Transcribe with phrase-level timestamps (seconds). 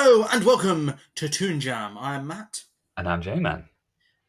[0.00, 1.98] Hello and welcome to Toon Jam.
[1.98, 2.62] I'm Matt,
[2.96, 3.68] And I'm J-Man.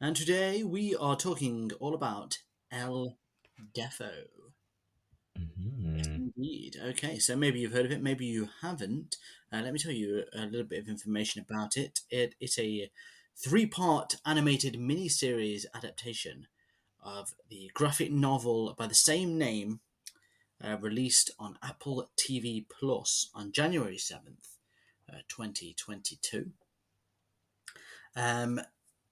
[0.02, 2.40] and today we are talking all about
[2.72, 3.20] El
[3.72, 4.10] Deafo.
[5.38, 6.06] Mhm.
[6.08, 6.76] Indeed.
[6.82, 9.18] Okay, so maybe you've heard of it, maybe you haven't.
[9.54, 12.02] Uh, let me tell you a little bit of information about it.
[12.10, 12.90] it it's a
[13.36, 16.48] three-part animated mini-series adaptation
[17.00, 19.82] of the graphic novel by the same name,
[20.64, 24.58] uh, released on Apple TV Plus on January seventh,
[25.14, 26.52] uh, twenty twenty-two.
[28.16, 28.60] Um,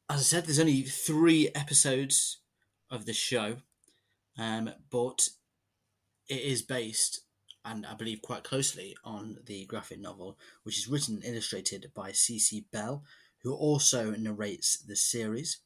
[0.10, 2.40] as I said, there's only three episodes
[2.90, 3.58] of the show,
[4.38, 5.30] um, but
[6.28, 7.22] it is based,
[7.64, 12.12] and I believe quite closely, on the graphic novel, which is written and illustrated by
[12.12, 13.04] Cece Bell,
[13.44, 15.60] who also narrates the series.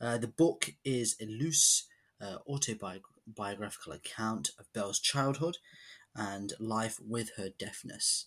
[0.00, 1.86] Uh, the book is a loose
[2.20, 5.58] uh, autobiographical account of Bell's childhood
[6.14, 8.26] and life with her deafness.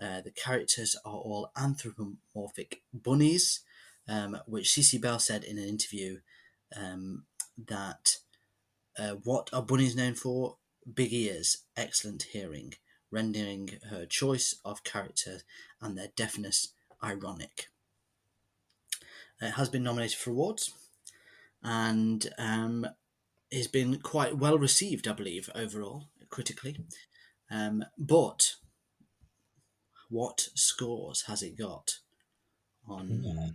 [0.00, 3.60] Uh, the characters are all anthropomorphic bunnies,
[4.08, 6.18] um, which Cece Bell said in an interview
[6.76, 7.24] um,
[7.66, 8.18] that
[8.98, 10.56] uh, what are bunnies known for?
[10.92, 12.74] Big ears, excellent hearing,
[13.10, 15.40] rendering her choice of character
[15.80, 17.68] and their deafness ironic.
[19.40, 20.72] It has been nominated for awards
[21.62, 22.86] and um,
[23.52, 26.78] has been quite well received, I believe, overall, critically.
[27.50, 28.54] Um, but
[30.08, 31.98] what scores has it got
[32.86, 33.48] on, Hmm.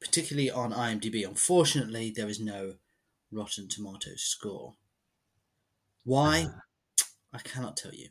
[0.00, 1.24] particularly on IMDb?
[1.26, 2.78] Unfortunately, there is no
[3.30, 4.76] Rotten Tomatoes score.
[6.04, 6.46] Why?
[6.48, 6.60] Ah.
[7.32, 8.10] I cannot tell you.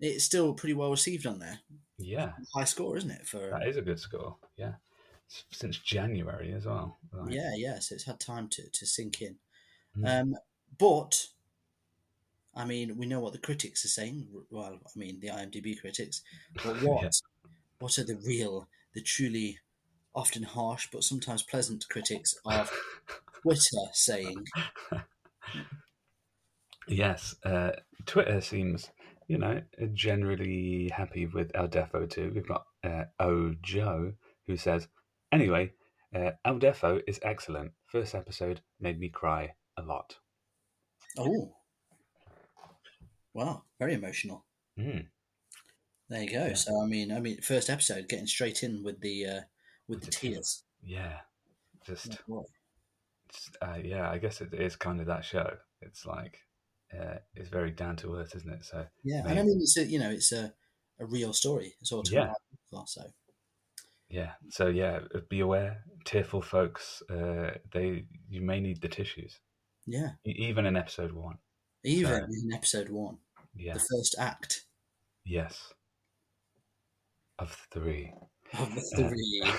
[0.00, 1.58] it's still pretty well received on there.
[1.98, 2.32] Yeah.
[2.54, 3.26] High score, isn't it?
[3.26, 4.36] For That is a good score.
[4.56, 4.74] Yeah.
[5.50, 6.98] Since January as well.
[7.12, 7.32] Right.
[7.32, 7.78] yeah, yeah.
[7.80, 9.36] So it's had time to to sink in.
[9.98, 10.20] Mm.
[10.22, 10.34] Um,
[10.78, 11.26] but
[12.54, 14.28] I mean, we know what the critics are saying.
[14.50, 16.22] Well, I mean, the IMDb critics.
[16.54, 17.10] But what Yeah.
[17.80, 19.58] what are the real, the truly,
[20.18, 22.70] often harsh but sometimes pleasant critics of
[23.42, 24.44] Twitter saying?
[26.88, 27.70] Yes, uh,
[28.06, 28.90] Twitter seems,
[29.28, 29.62] you know,
[29.92, 32.32] generally happy with El Deafo too.
[32.34, 34.14] We've got uh, O Joe
[34.46, 34.88] who says,
[35.30, 35.72] anyway,
[36.14, 37.72] uh, El Deafo is excellent.
[37.86, 40.16] First episode made me cry a lot.
[41.16, 41.54] Oh,
[43.34, 44.44] wow, very emotional.
[44.78, 45.06] Mm.
[46.08, 46.46] There you go.
[46.46, 46.54] Yeah.
[46.54, 49.40] So I mean, I mean, first episode getting straight in with the uh,
[49.88, 50.64] with the tears.
[50.82, 51.18] Yeah,
[51.84, 52.40] just Yeah,
[53.62, 54.10] uh, yeah.
[54.10, 55.56] I guess it is kind of that show.
[55.80, 56.38] It's like
[56.92, 58.64] uh, it's very down to earth, isn't it?
[58.64, 60.52] So Yeah, and I mean, it's a you know, it's a,
[61.00, 61.74] a real story.
[61.80, 62.32] It's all Yeah.
[62.70, 63.02] people, so
[64.08, 67.02] yeah, so yeah, be aware, tearful folks.
[67.10, 69.40] Uh, they you may need the tissues.
[69.86, 71.38] Yeah, even in episode one.
[71.84, 73.18] even So- in episode one,
[73.54, 73.74] Yeah.
[73.74, 74.64] the first act
[75.24, 75.72] Yes.
[77.38, 78.12] Of three.
[78.54, 79.52] Of the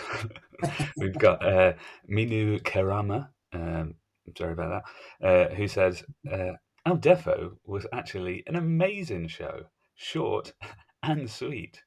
[0.64, 0.90] Uh.
[0.98, 1.74] We've got uh,
[2.10, 3.96] Minu Kerama, um,
[4.38, 4.84] sorry about
[5.22, 6.54] that, uh, who says, uh,
[6.86, 9.66] El Deafo was actually an amazing show,
[9.96, 10.54] short
[11.04, 11.82] and sweet.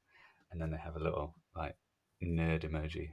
[0.50, 1.76] And then they have a little, like,
[2.22, 3.10] nerd emoji.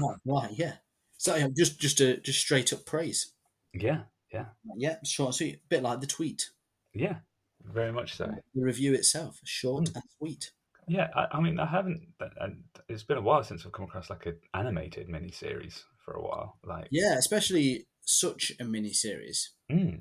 [0.00, 0.74] right, right, yeah.
[1.18, 3.32] So yeah, just just a just straight up praise.
[3.74, 4.46] Yeah, yeah,
[4.76, 6.48] Yeah, short and sweet, a bit like the tweet,
[6.94, 7.16] yeah,
[7.62, 8.24] very much so.
[8.54, 9.94] the review itself, short Mm.
[9.96, 10.52] and sweet.
[10.90, 12.02] Yeah, I, I mean, I haven't,
[12.40, 16.20] and it's been a while since I've come across like an animated miniseries for a
[16.20, 16.58] while.
[16.64, 19.52] Like, Yeah, especially such a mini series.
[19.70, 20.00] mm,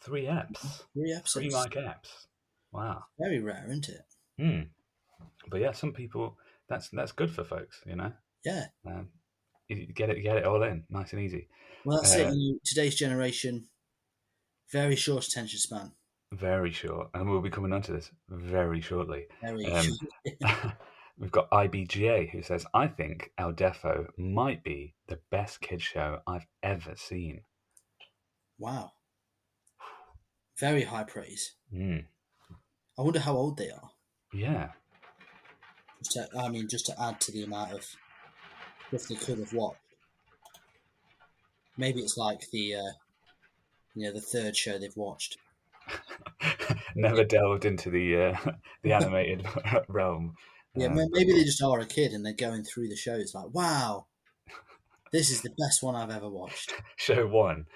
[0.00, 1.32] three apps, Three apps.
[1.32, 2.26] three like apps.
[2.70, 3.02] Wow.
[3.18, 4.02] Very rare, isn't it?
[4.38, 4.60] Hmm.
[5.50, 6.38] But yeah, some people
[6.68, 8.12] that's that's good for folks, you know.
[8.44, 8.66] Yeah.
[8.86, 9.08] Um,
[9.66, 11.48] you get it, get it all in, nice and easy.
[11.84, 12.26] Well, that's it.
[12.26, 13.66] Uh, know, today's generation,
[14.70, 15.90] very short attention span.
[16.34, 19.26] Very short, and we'll be coming on to this very shortly.
[19.40, 19.86] Very Um.
[21.16, 26.20] We've got IBGA who says, "I think El Deafo might be the best kid show
[26.26, 27.42] I've ever seen."
[28.58, 28.92] wow.
[30.58, 31.54] Very high praise.
[31.72, 32.04] Mm.
[32.98, 33.90] I wonder how old they are.
[34.32, 34.70] Yeah,
[35.98, 37.84] Just to, I mean, just to add to the amount of
[38.88, 39.78] stuff they could have watched.
[41.76, 42.92] Maybe it's like the, uh,
[43.94, 45.38] you know, the third show they've watched.
[46.94, 48.50] never delved into the uh,
[48.82, 49.46] the animated
[49.88, 50.34] realm.
[50.76, 53.54] Yeah, Um, maybe they just are a kid and they're going through the shows like,
[53.54, 54.06] wow,
[55.12, 56.74] this is the best one I've ever watched.
[56.96, 57.66] Show one,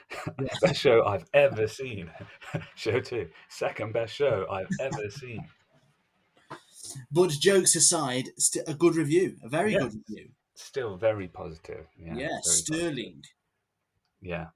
[0.62, 2.10] best show I've ever seen.
[2.74, 5.46] show two, second best show I've ever seen.
[7.12, 9.80] But jokes aside, st- a good review, a very Yeah.
[9.80, 10.30] good review.
[10.54, 11.86] Still very positive.
[11.96, 12.64] Yeah, Yeah, very positive.
[12.76, 13.22] sterling.
[14.20, 14.46] Yeah.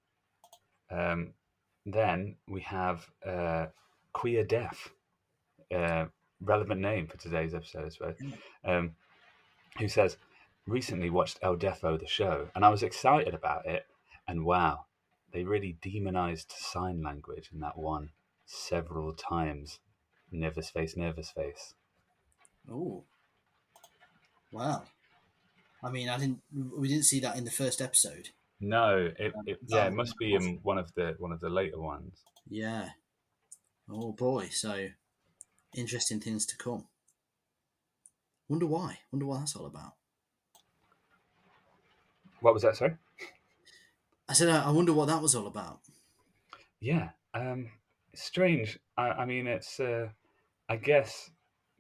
[0.90, 1.34] Um,
[1.87, 3.67] then we have uh,
[4.12, 4.90] Queer Deaf,
[5.75, 6.06] uh,
[6.40, 8.17] relevant name for today's episode, I suppose,
[8.64, 8.93] um,
[9.79, 10.17] who says,
[10.67, 13.84] Recently watched El Deafo, the show, and I was excited about it.
[14.29, 14.87] And wow,
[15.32, 18.11] they really demonized sign language in that one
[18.46, 19.81] several times.
[20.31, 21.75] Nervous face, nervous face.
[22.70, 23.02] Oh,
[24.52, 24.85] wow.
[25.82, 26.43] I mean, I didn't.
[26.76, 28.28] We didn't see that in the first episode.
[28.64, 31.81] No, it, it yeah, it must be in one of the one of the later
[31.81, 32.23] ones.
[32.49, 32.91] Yeah.
[33.91, 34.50] Oh boy.
[34.53, 34.87] So
[35.76, 36.85] interesting things to come.
[38.49, 38.99] Wonder why.
[39.11, 39.94] Wonder what that's all about.
[42.41, 42.76] What was that?
[42.76, 42.94] Sorry.
[44.29, 45.81] I said, I I wonder what that was all about.
[46.79, 47.67] Yeah, um,
[48.14, 48.79] strange.
[48.97, 49.81] I, I mean, it's.
[49.81, 50.09] Uh,
[50.69, 51.31] I guess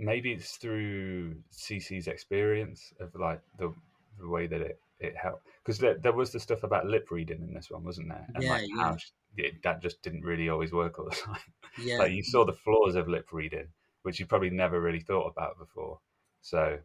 [0.00, 3.72] maybe it's through Cece's experience of like the
[4.18, 7.42] the way that it it helped because there, there was the stuff about lip reading
[7.42, 8.26] in this one, wasn't there?
[8.34, 8.96] And Yeah, like yeah.
[9.36, 11.38] it, that just didn't really always work all the time.
[11.80, 11.98] Yeah.
[11.98, 13.68] like you saw the flaws of lip reading,
[14.02, 15.98] which you probably never really thought about before.
[16.40, 16.78] So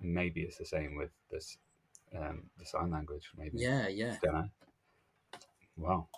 [0.00, 1.56] maybe it's the same with this
[2.16, 3.30] um, the sign language.
[3.36, 3.58] Maybe.
[3.58, 3.88] yeah.
[3.88, 4.16] Yeah.
[4.22, 4.48] Don't know.
[5.76, 6.08] Wow.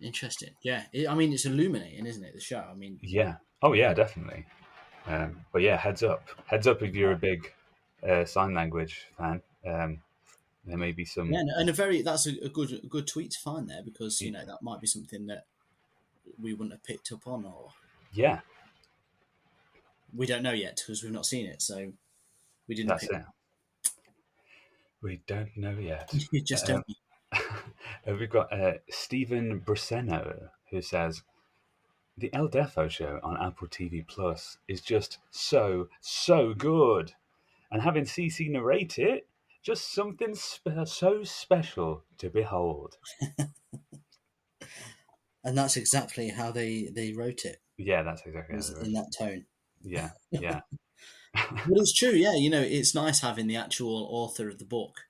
[0.00, 0.50] Interesting.
[0.62, 0.84] Yeah.
[0.92, 2.34] It, I mean, it's illuminating, isn't it?
[2.34, 2.58] The show.
[2.70, 3.36] I mean, Yeah.
[3.62, 4.46] Oh yeah, definitely.
[5.06, 6.22] Um, but yeah, heads up.
[6.46, 7.52] Heads up if you're a big
[8.08, 9.42] uh, sign language fan.
[9.66, 9.98] Um,
[10.64, 11.30] there may be some.
[11.32, 14.30] yeah, and a very that's a, good a good tweet to find there because you
[14.30, 15.44] know that might be something that
[16.40, 17.70] we wouldn't have picked up on or
[18.12, 18.40] Yeah,
[20.14, 21.62] we don't know yet because we've not seen it.
[21.62, 21.92] So
[22.68, 22.88] we didn't.
[22.88, 23.24] that's pick it.
[25.02, 26.12] We don't know yet.
[26.32, 26.82] You just Um,
[27.32, 27.42] don't.
[28.06, 31.22] Uh, We've got uh, Stephen Bruseno who says
[32.16, 37.12] the El Deafo show on Apple TV Plus is just so so good,
[37.70, 39.26] and having Cece narrate it,
[39.62, 42.96] just something spe- so special to behold.
[45.42, 48.56] And that's exactly how they they wrote it Yeah, that's exactly.
[48.56, 49.46] they in that tone.
[49.82, 50.60] Yeah, yeah.
[51.34, 52.34] But it's true, yeah.
[52.34, 55.06] You know, it's nice having the actual author of the book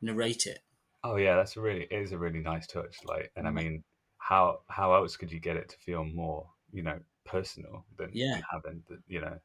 [0.00, 0.60] narrate it.
[1.04, 2.96] Oh yeah, that's a really it is a really nice touch.
[3.04, 3.54] Like, and I Mm.
[3.54, 3.84] mean,
[4.18, 8.40] how how else could you get it to feel more, you know, personal than Yeah.
[8.52, 9.38] having the, you know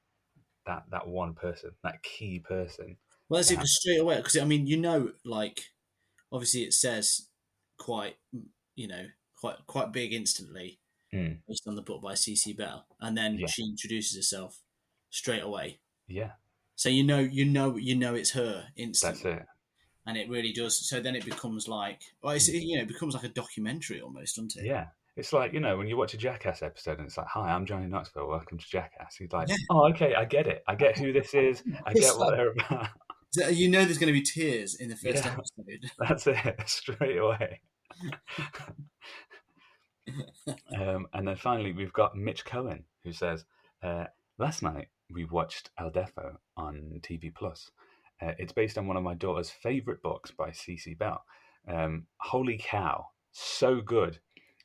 [0.65, 2.97] that that one person, that key person.
[3.29, 5.61] Well, that's it straight away because I mean, you know, like
[6.31, 7.27] obviously it says
[7.77, 8.15] quite,
[8.75, 9.05] you know,
[9.35, 10.79] quite quite big instantly
[11.13, 11.37] Mm.
[11.47, 13.47] based on the book by Cece Bell, and then Yeah.
[13.47, 14.59] she introduces herself
[15.09, 15.79] straight away.
[16.09, 16.31] Yeah,
[16.75, 19.23] So you know, you know, you know, it's her instantly.
[19.31, 19.47] that's it.
[20.05, 20.87] and it really does.
[20.87, 24.35] So then it becomes like, well, it's, you know, it becomes like a documentary almost,
[24.35, 24.65] doesn't it?
[24.65, 24.87] Yeah.
[25.15, 27.65] It's like, you know, when you watch a Jackass episode and it's like, hi, I'm
[27.65, 29.15] Johnny Knoxville, welcome to Jackass.
[29.15, 29.55] He's like, Yeah.
[29.69, 30.63] oh, okay, I get it.
[30.67, 31.63] I get who this is.
[31.85, 32.89] I get what they're about.
[33.35, 35.33] You know, there's going to be tears in the first Yeah.
[35.33, 35.91] episode.
[35.99, 37.61] That's it, straight away.
[40.77, 43.43] Um, and then finally, we've got Mitch Cohen, who says,
[43.83, 44.05] uh,
[44.37, 47.69] "Last night we watched El Deafo on TV Plus.
[48.21, 51.23] Uh, it's based on one of my daughter's favorite books by Cece Bell.
[51.67, 54.19] Um, holy cow, so good!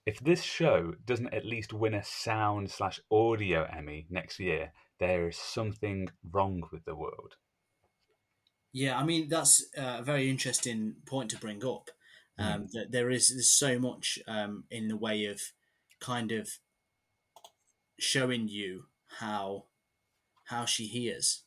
[0.06, 5.26] If this show doesn't at least win a sound slash audio Emmy next year, there
[5.28, 7.34] is something wrong with the world."
[8.72, 11.90] Yeah, I mean that's a very interesting point to bring up.
[12.38, 15.40] Um, That there is so much um, in the way of
[16.00, 16.48] kind of
[17.98, 18.86] showing you
[19.18, 19.64] how
[20.46, 21.44] how she hears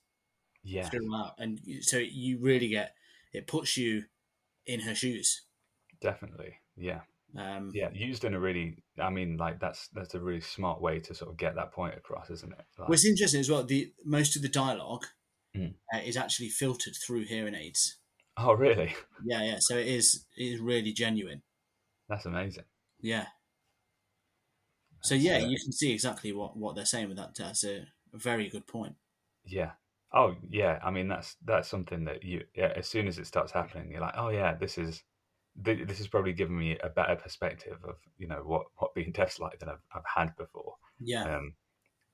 [0.63, 2.96] Yeah, throughout, and so you really get
[3.34, 4.05] it puts you
[4.65, 5.44] in her shoes.
[6.01, 6.55] definitely.
[6.75, 7.01] Yeah.
[7.38, 11.01] Um, yeah used in a really i mean like that's that's a really smart way
[11.01, 13.63] to sort of get that point across isn't it like, it's interesting as well.
[13.63, 15.05] The most of the dialogue
[15.55, 15.74] Mm.
[15.93, 17.97] uh, is actually filtered through hearing aids.
[18.38, 18.93] oh really
[19.25, 19.57] Yeah, yeah.
[19.59, 21.41] So it is it is really genuine.
[22.09, 22.65] that's amazing
[23.01, 23.27] Yeah.
[25.01, 27.35] So That's, yeah, uh, you can see exactly what what they're saying with that.
[27.38, 28.95] That's a, a very good point.
[29.45, 29.71] yeah
[30.13, 33.51] oh yeah i mean that's that's something that you yeah, as soon as it starts
[33.51, 35.03] happening you're like oh yeah this is
[35.63, 39.12] thi- this is probably giving me a better perspective of you know what what being
[39.17, 41.53] deaf's like than i've, I've had before Yeah, um,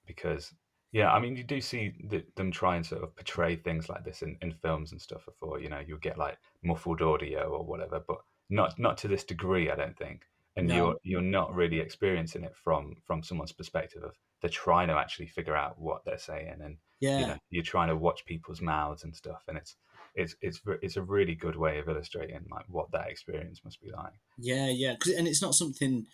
[0.08, 0.54] because
[0.92, 4.04] yeah, I mean, you do see the, them try and sort of portray things like
[4.04, 5.60] this in, in films and stuff before.
[5.60, 8.18] You know, you'll get like muffled audio or whatever, but
[8.50, 10.24] not not to this degree, I don't think.
[10.58, 10.76] And No.
[10.76, 15.28] you're you're not really experiencing it from from someone's perspective of they're trying to actually
[15.28, 19.04] figure out what they're saying, and yeah, you know, you're trying to watch people's mouths
[19.04, 19.78] and stuff, and it's
[20.14, 23.92] it's it's it's a really good way of illustrating like what that experience must be
[23.92, 24.12] like.
[24.38, 24.96] yeah, yeah.
[25.18, 26.06] and it's not something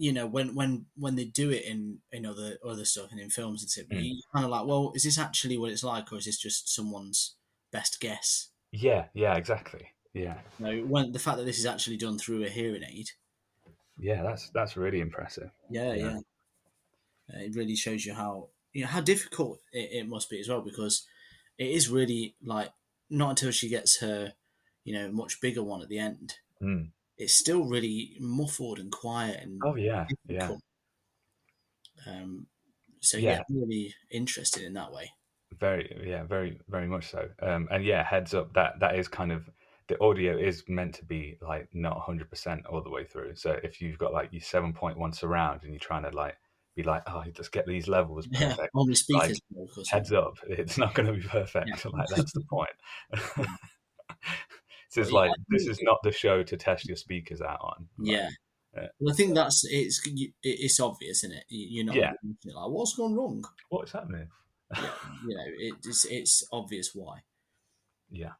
[0.00, 3.28] you know when when when they do it in in other other stuff and in
[3.30, 3.86] films and stuff.
[3.92, 4.04] Mm.
[4.04, 6.74] You kind of like, well, is this actually what it's like, or is this just
[6.74, 7.34] someone's
[7.70, 8.48] best guess?
[8.72, 9.88] Yeah, yeah, exactly.
[10.12, 13.10] Yeah, You know, when the fact that this is actually done through a hearing aid,
[13.98, 15.50] yeah, that's that's really impressive.
[15.70, 16.04] yeah, Yeah.
[16.04, 16.18] yeah,
[17.32, 20.48] Uh, it really shows you how you know how difficult it, it must be as
[20.48, 21.06] well because
[21.58, 22.70] it is really like
[23.10, 24.32] not until she gets her
[24.84, 26.90] you know much bigger one at the end Mm.
[27.20, 30.50] It's still really muffled and quiet and Oh yeah, yeah.
[32.06, 32.46] um
[33.00, 33.42] so Yeah.
[33.48, 33.60] yeah.
[33.62, 35.10] really interested in that way
[35.58, 37.28] Very, yeah, very, very much so.
[37.42, 39.50] Um, and yeah, heads up that that is kind of
[39.88, 43.34] the audio is meant to be like not 100% all the way through.
[43.34, 46.36] So if you've got like your 7.1 surround and you're trying to like
[46.76, 48.70] be like, oh, let's get these levels yeah perfect.
[48.74, 49.40] only speakers
[49.74, 49.90] course.
[49.90, 51.68] Heads up, it's not going to be perfect.
[51.68, 51.90] Yeah.
[51.98, 52.76] Like that's the point.
[54.94, 57.88] this is like this is not the show to test your speakers out on.
[57.98, 58.28] Like, yeah
[58.76, 58.86] Yeah.
[58.98, 60.00] well, I think that's it's
[60.42, 61.44] it's obvious, isn't it?
[61.48, 62.12] You- You're not Yeah.
[62.44, 63.44] like what's gone wrong.
[63.68, 64.28] what's happening?
[65.26, 67.22] You know, it's it's obvious why.
[68.10, 68.34] Yeah.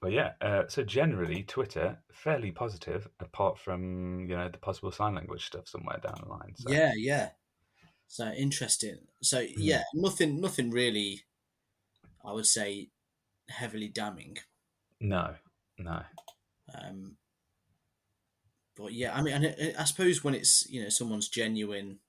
[0.00, 5.14] But yeah, uh, so generally Twitter fairly positive, apart from you know the possible sign
[5.14, 6.54] language stuff somewhere down the line.
[6.56, 6.70] So.
[6.70, 7.30] Yeah, yeah.
[8.08, 8.98] So interesting.
[9.22, 9.52] So Hmm.
[9.56, 11.22] yeah, nothing, nothing really.
[12.24, 12.90] I would say
[13.48, 14.36] heavily damning.
[15.00, 15.36] No,
[15.78, 16.02] no.
[16.74, 17.16] Um,
[18.76, 22.00] but yeah, I mean, and I, I suppose when it's you know someone's genuine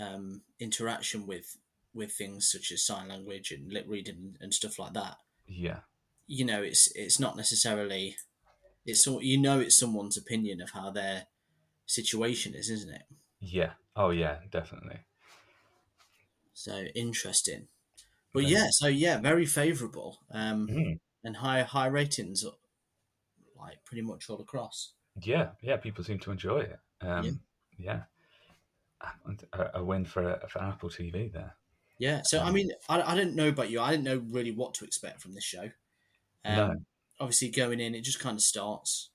[0.00, 1.56] um, interaction with
[1.92, 5.80] with things such as sign language and lip reading and stuff like that, Yeah,
[6.26, 8.16] you know, it's it's not necessarily
[8.86, 11.26] it's so you know it's someone's opinion of how their
[11.86, 13.04] situation is, isn't it?
[13.40, 13.72] yeah.
[13.96, 15.00] Oh yeah, definitely.
[16.52, 17.68] So interesting.
[18.32, 18.46] But Very.
[18.46, 20.20] yeah, so yeah, very favourable.
[20.30, 20.98] Um, Mm.
[21.24, 22.44] And high high ratings,
[23.58, 24.92] like pretty much all across.
[25.22, 25.76] Yeah, yeah.
[25.76, 26.78] People seem to enjoy it.
[27.00, 27.40] Um,
[27.78, 28.02] yeah.
[29.26, 31.56] And A, a win for for Apple TV there.
[31.98, 32.22] Yeah.
[32.22, 33.80] So I Um, mean, I, I didn't know about you.
[33.80, 35.70] I didn't know really what to expect from this show.
[36.44, 36.74] Um, No.
[37.18, 39.10] Obviously, going in, it just kind of starts.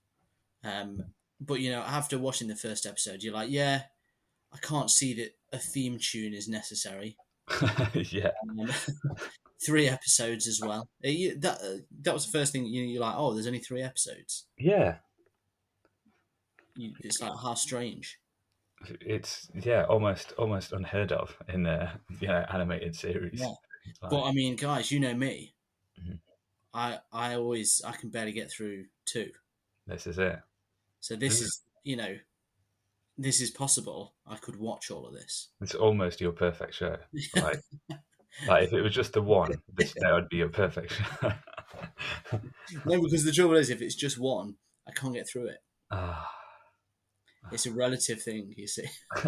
[0.64, 1.06] Um,
[1.40, 3.84] but you know, after watching the first episode, you're like, yeah,
[4.54, 7.18] I can't see that a theme tune is necessary.
[7.94, 8.72] yeah, Um,
[9.66, 10.90] three episodes as well.
[11.04, 13.60] Uh, you- That uh, that was the first thing you you're like, oh, there's only
[13.60, 14.46] three episodes.
[14.58, 14.98] yeah.
[16.78, 18.20] You, it's like how strange.
[19.00, 23.40] It's yeah, almost almost unheard of in a you know animated series.
[23.40, 23.54] Yeah.
[24.02, 25.56] Like, But I mean, guys, you know me.
[26.00, 26.20] Mhm.
[26.74, 29.32] I I always I can barely get through two.
[29.88, 30.40] this is it.
[31.00, 31.44] So this Mhm.
[31.44, 32.18] is you know,
[33.18, 34.14] this is possible.
[34.28, 35.50] I could watch all of this.
[35.62, 36.98] It's almost your perfect show.
[37.36, 37.62] Like,
[38.48, 40.94] like if it was just the one, this that would be perfect
[42.86, 44.56] no, because the trouble is, if it's just one,
[44.88, 45.58] I can't get through it.
[45.92, 46.30] Ah.
[47.52, 48.88] It's a relative thing, you see.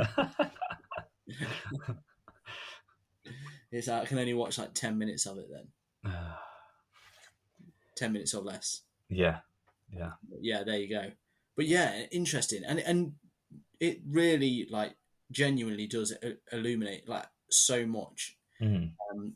[3.69, 6.13] It's like I can only watch like ten minutes of it then,
[7.97, 8.83] ten minutes or less.
[9.09, 9.39] yeah,
[9.91, 11.11] yeah, yeah, there you go.
[11.57, 12.63] But yeah, interesting.
[12.65, 13.15] And and
[13.81, 14.95] it really like
[15.31, 16.13] genuinely does
[16.49, 18.36] illuminate like so much.
[18.61, 18.91] Mm.
[19.11, 19.33] Um,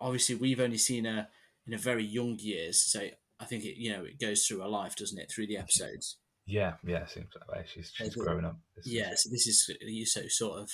[0.00, 1.28] obviously, we've only seen her
[1.66, 3.00] in a very young years, so
[3.40, 6.16] I think it you know it goes through her life, doesn't it, through the episodes.
[6.46, 7.64] Yeah, yeah, seems that way.
[7.72, 8.58] She's she's growing up.
[8.76, 10.70] This is- Yeah, so this is you so sort of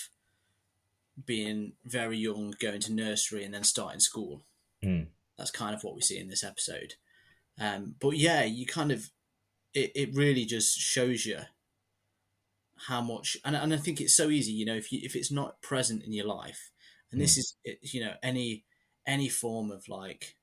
[1.25, 4.43] being very young, going to nursery, and then starting school.
[4.83, 5.07] Mm.
[5.37, 6.93] That's kind of what we see in this episode.
[7.59, 9.11] Um, but yeah, you kind of
[9.73, 11.39] it, it really just shows you
[12.87, 15.31] how much, and and I think it's so easy, you know, if you if it's
[15.31, 16.71] not present in your life,
[17.11, 17.39] and this hmm.
[17.39, 18.63] is eh, you know any
[19.05, 20.35] any form of like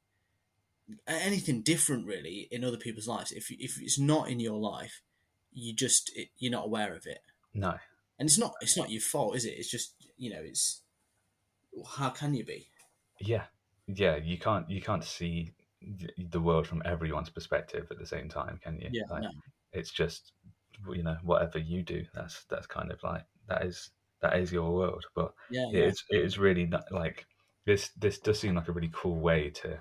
[1.06, 5.02] anything different really in other people's lives, if if it's not in your life,
[5.52, 7.20] you just it, you're not aware of it
[7.54, 7.74] No,
[8.18, 9.54] and it's not it's not your fault, is it?
[9.56, 10.82] It's just you know, it's
[11.96, 12.68] how can you be?
[13.20, 13.44] yeah,
[13.86, 14.16] yeah.
[14.16, 15.52] You can't you can't see
[16.30, 18.88] the world from everyone's perspective at the same time, can you?
[18.92, 19.30] Yeah, Like, no.
[19.72, 20.32] It's just
[20.88, 23.90] you know whatever you do, that's that's kind of like that is
[24.22, 25.04] that is your world.
[25.14, 27.26] But Yeah, yeah, it's it is really not, like
[27.64, 29.78] this this does seem like a really cool way to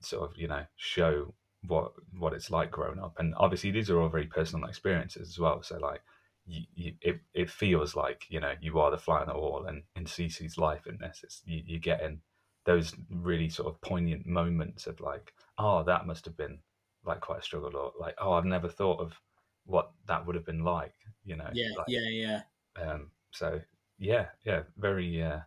[0.00, 1.34] sort of you know show
[1.66, 5.38] what what it's like growing up and obviously these are all very personal experiences as
[5.38, 6.02] well so like
[6.46, 9.64] you, you it, it feels like you know you are the fly on the wall
[9.66, 12.20] and in Cece's life in this it's you, you're getting
[12.66, 16.58] those really sort of poignant moments of like oh that must have been
[17.06, 19.18] like quite a struggle or like oh I've never thought of
[19.64, 22.40] what that would have been like you know yeah, like, yeah, yeah.
[22.76, 23.60] um so
[23.98, 25.40] yeah yeah very uh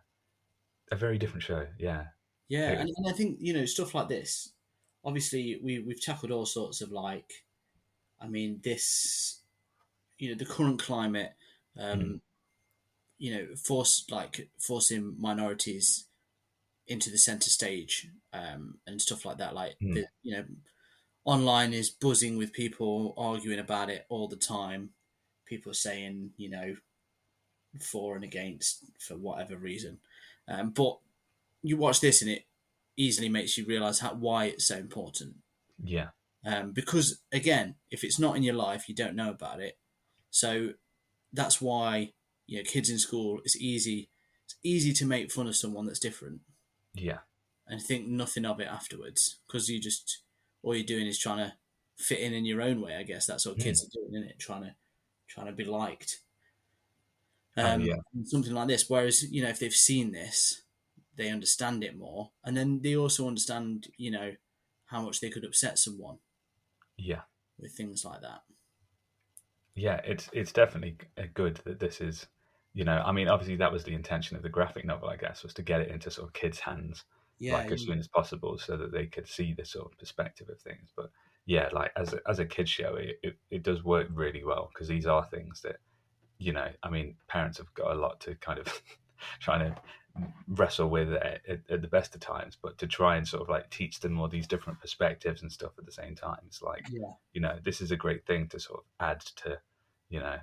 [0.90, 2.04] a very different show yeah
[2.48, 4.52] Yeah, and, and I think you know stuff like this.
[5.04, 7.30] Obviously, we we've tackled all sorts of like,
[8.20, 9.42] I mean, this,
[10.18, 11.32] you know, the current climate,
[11.78, 12.20] um, Mm.
[13.18, 16.06] you know, force like forcing minorities
[16.86, 19.54] into the center stage, um, and stuff like that.
[19.54, 19.94] Like, Mm.
[19.94, 20.46] the, you know,
[21.24, 24.94] online is buzzing with people arguing about it all the time.
[25.46, 26.76] People saying, you know,
[27.82, 29.98] for and against for whatever reason.
[30.46, 30.98] Um, but
[31.62, 32.44] you watch this and it
[32.96, 35.36] easily makes you realize how why it's so important.
[35.82, 36.08] yeah
[36.44, 39.78] Um, because again, if it's not in your life, you don't know about it.
[40.30, 40.70] So
[41.32, 42.12] that's why
[42.46, 43.40] you know kids in school.
[43.44, 44.10] It's easy.
[44.44, 46.40] It's easy to make fun of someone that's different
[46.94, 47.18] yeah
[47.66, 50.22] and think nothing of it afterwards because you just
[50.62, 51.52] all you're doing is trying to
[51.98, 52.96] fit in in your own way.
[52.96, 54.38] I guess that's what kids are doing, isn't it?
[54.38, 54.74] Trying to
[55.28, 56.20] trying to be liked.
[57.60, 57.96] Oh, Um, yeah.
[58.24, 58.88] Something like this.
[58.88, 60.62] Whereas you know, if they've seen this,
[61.16, 64.34] they understand it more, and then they also understand, you know,
[64.86, 66.18] how much they could upset someone
[66.98, 67.22] yeah
[67.58, 68.42] with things like that.
[69.74, 72.26] yeah it's it's definitely g- good that this is
[72.74, 75.42] you know i mean obviously that was the intention of the graphic novel i guess
[75.42, 77.04] was to get it into sort of kids hands
[77.38, 77.86] Yeah, like as yeah.
[77.86, 81.10] soon as possible so that they could see the sort of perspective of things but
[81.46, 84.70] yeah like as a, as a kid show it, it, it does work really well
[84.72, 85.76] because these are things that
[86.38, 88.82] you know i mean parents have got a lot to kind of
[89.40, 89.80] trying to
[90.48, 93.48] wrestle with at, at, at the best of times but to try and sort of
[93.48, 96.84] like teach them all these different perspectives and stuff at the same time it's like
[96.90, 99.58] yeah, you know, this is a great thing to sort of add to,
[100.08, 100.36] you know,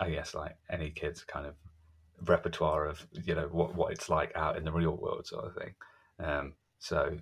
[0.00, 1.54] I guess like any kid's kind of
[2.26, 5.54] repertoire of, you know, what, what it's like out in the real world sort of
[5.54, 5.74] thing.
[6.18, 7.18] Um, so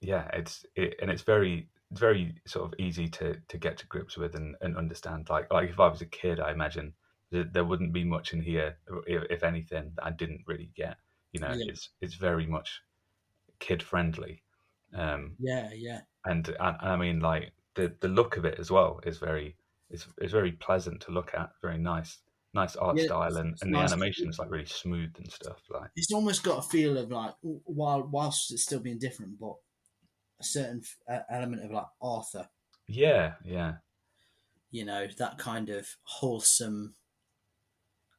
[0.00, 3.86] yeah, it's, it, and it's very, it's very sort of easy to, to get to
[3.86, 5.28] grips with and, and understand.
[5.30, 6.94] Like, like if I was a kid, I imagine
[7.30, 10.98] there wouldn't be much in here, if, if anything, that I didn't really get,
[11.32, 11.66] you know, Yeah.
[11.66, 12.82] it's, it's very much
[13.60, 14.44] kid friendly.
[14.94, 19.00] Um, yeah, yeah, and, and I mean like the the look of it as well
[19.04, 19.58] is very
[19.90, 22.20] is is very pleasant to look at, very nice,
[22.54, 25.30] nice art Yeah, style, and, and the nice to animation is like really smooth and
[25.32, 25.62] stuff.
[25.70, 29.56] Like It's almost got a feel of like while whilst it's still being different, but
[30.40, 32.50] a certain uh, element of like Arthur.
[32.86, 33.78] yeah, yeah,
[34.70, 36.94] you know that kind of wholesome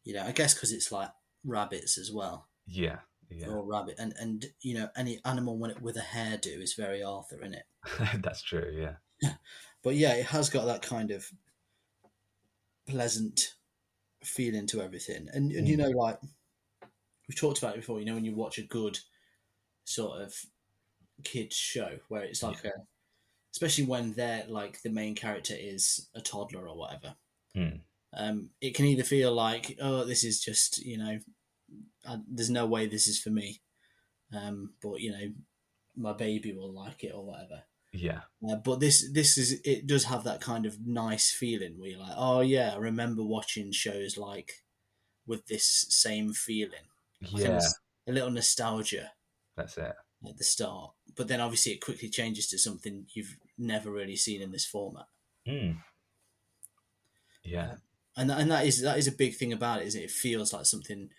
[0.03, 1.09] you know i guess because it's like
[1.43, 2.47] rabbits as well.
[2.67, 3.47] Yeah, yeah.
[3.47, 3.95] or rabbit.
[3.97, 7.53] And and you know any animal when it, with a hairdo is very arthur in
[7.53, 7.63] it?
[8.21, 8.71] That's true.
[8.73, 9.31] Yeah,
[9.83, 11.25] but yeah it has got that kind of
[12.87, 13.55] pleasant
[14.23, 15.27] feeling to everything.
[15.33, 16.19] And, and you know like
[17.27, 18.99] we've talked about it before you know when you watch a good
[19.83, 20.33] sort of
[21.23, 22.71] kids show where it's like a
[23.51, 27.15] especially when they're like the main character is a toddler or whatever.
[27.53, 27.81] Hmm.
[28.17, 31.17] Um, it can either feel like oh this is just you know
[32.07, 33.61] I, there's no way this is for me
[34.35, 35.31] um, but you know
[35.95, 40.05] my baby will like it or whatever yeah, uh, but this this is it does
[40.05, 44.17] have that kind of nice feeling where you're like oh yeah i remember watching shows
[44.17, 44.53] like
[45.27, 46.87] with this same feeling
[47.33, 47.59] Like yeah.
[48.07, 49.11] a little nostalgia
[49.57, 49.93] That's it.
[50.25, 54.41] at the start but then obviously it quickly changes to something you've never really seen
[54.41, 55.07] in this format
[55.47, 55.77] Mm.
[57.43, 57.73] Yeah,
[58.17, 59.87] and that, and that is that is a big thing about it.
[59.87, 61.09] Is it, it feels like something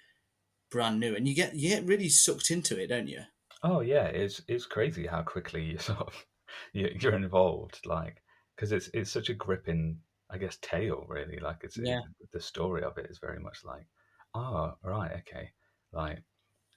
[0.71, 3.23] brand new, and you get you get really sucked into it, don't you?
[3.63, 6.27] Oh yeah, it's it's crazy how quickly you sort of
[6.73, 8.23] you're involved, like
[8.57, 9.99] because it's it's such a gripping,
[10.31, 11.39] I guess, tale really.
[11.39, 12.01] Like it's yeah.
[12.33, 13.87] the story of it is very much like,
[14.35, 15.51] oh right, okay,
[15.93, 16.23] like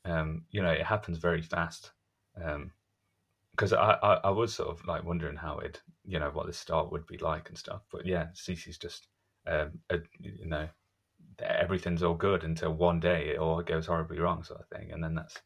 [0.06, 1.92] um, you know, it happens very fast.
[2.42, 2.72] Um,
[3.52, 6.54] because I, I, I was sort of like wondering how it you know what the
[6.54, 9.08] start would be like and stuff but yeah Cece's just
[9.48, 10.68] um a, you know
[11.40, 15.04] everything's all good until one day it all goes horribly wrong sort of thing and
[15.04, 15.42] then that's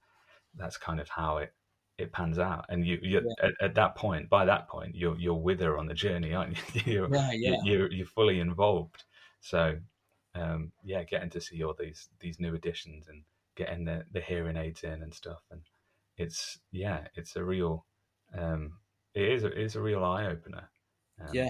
[0.55, 1.53] that's kind of how it
[1.97, 3.45] it pans out and you you yeah.
[3.45, 6.55] at, at, that point by that point you're you're with her on the journey aren't
[6.73, 7.57] you you're, yeah, yeah.
[7.63, 9.03] you're you're fully involved
[9.41, 9.75] so
[10.35, 13.23] um yeah getting to see all these these new additions and
[13.57, 15.61] getting the the hearing aids in and stuff and
[16.17, 17.85] it's yeah it's a real
[18.37, 18.73] um,
[19.13, 20.69] it is a, it is a real eye opener.
[21.19, 21.49] Um, yeah.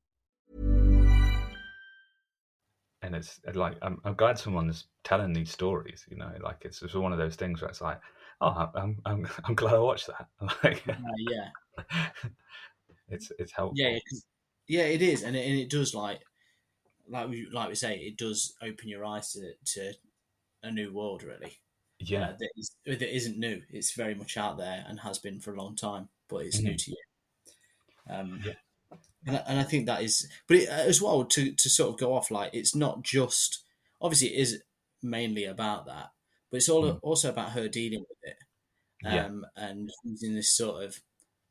[3.01, 6.95] And it's like, I'm, I'm glad someone's telling these stories, you know, like it's just
[6.95, 7.99] one of those things where it's like,
[8.41, 10.27] oh, I'm, I'm, I'm glad I watched that.
[10.63, 11.49] like, uh, yeah.
[13.09, 13.77] it's, it's helpful.
[13.77, 13.97] Yeah,
[14.67, 15.23] yeah, it is.
[15.23, 16.21] And it, and it does like,
[17.09, 19.93] like we like we say, it does open your eyes to to
[20.63, 21.57] a new world, really.
[21.99, 23.61] Yeah, uh, that, is, that isn't new.
[23.69, 26.67] It's very much out there and has been for a long time, but it's mm-hmm.
[26.67, 26.97] new to you.
[28.09, 28.53] Um, yeah.
[29.25, 32.15] And, and I think that is, but it, as well to to sort of go
[32.15, 33.63] off like it's not just
[34.01, 34.61] obviously it is
[35.03, 36.07] mainly about that,
[36.49, 36.99] but it's all mm.
[37.03, 38.37] also about her dealing with it,
[39.05, 39.63] um, yeah.
[39.69, 40.99] and using this sort of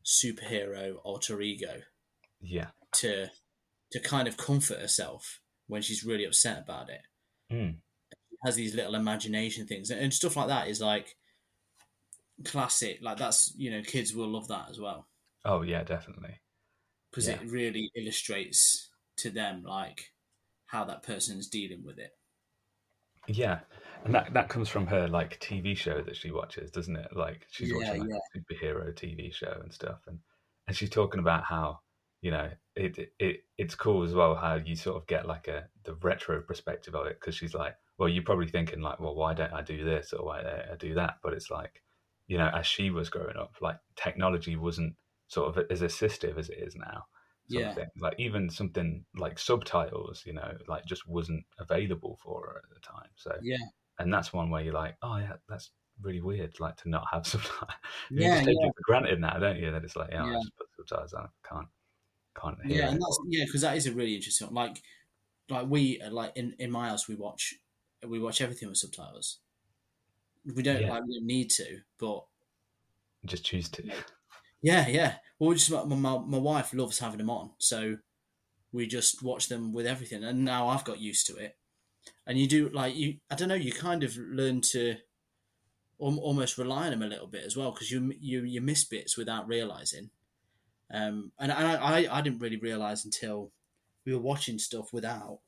[0.05, 1.83] superhero alter ego,
[2.41, 3.29] yeah, to
[3.93, 7.03] to kind of comfort herself when she's really upset about it.
[7.53, 7.77] Mm.
[8.45, 11.17] has these little imagination things and stuff like that is like
[12.45, 12.99] classic.
[13.03, 15.09] Like that's you know kids will love that as well.
[15.45, 16.41] Oh yeah, definitely.
[17.11, 17.35] Because yeah.
[17.35, 20.13] it really illustrates to them like
[20.67, 22.13] how that person's dealing with it.
[23.27, 23.61] Yeah,
[24.05, 27.15] and that that comes from her like TV show that she watches, doesn't it?
[27.15, 28.17] Like she's yeah, watching like, yeah.
[28.17, 30.19] a superhero TV show and stuff, and
[30.67, 31.81] and she's talking about how
[32.23, 35.67] you know it, it it's cool as well how you sort of get like a
[35.85, 39.33] the retro perspective of it because she's like well you're probably thinking like well why
[39.33, 41.83] don't i do this or why don't i do that but it's like
[42.27, 44.95] you know as she was growing up like technology wasn't
[45.31, 47.05] sort of as assistive as it is now
[47.49, 52.75] yeah like even something like subtitles you know like just wasn't available for her at
[52.75, 53.57] the time so yeah
[53.99, 55.71] and that's one where you're like oh yeah that's
[56.03, 57.71] really weird like to not have subtitles
[58.11, 58.67] you yeah, just take yeah.
[58.67, 60.31] it for granted now don't you that it's like oh, Yeah.
[60.31, 61.69] I just put subtitles on I can't
[62.41, 64.55] can't hear yeah and that's yeah because that is a really interesting one.
[64.55, 64.83] like
[65.49, 67.55] like we like in in my house we watch
[68.07, 69.39] we watch everything with subtitles
[70.55, 70.93] we don't Yeah.
[70.93, 72.25] like we don't need to but
[73.27, 73.83] just choose to
[74.63, 77.97] yeah yeah well we just my, my, my wife loves having them on so
[78.73, 81.57] we just watch them with everything and now i've got used to it
[82.27, 84.97] and you do like you i don't know you kind of learn to
[86.01, 88.85] al- almost rely on them a little bit as well because you you you miss
[88.85, 90.11] bits without realizing.
[90.93, 93.53] Um, and I, I I didn't really realize until
[94.07, 95.41] we were watching stuff without,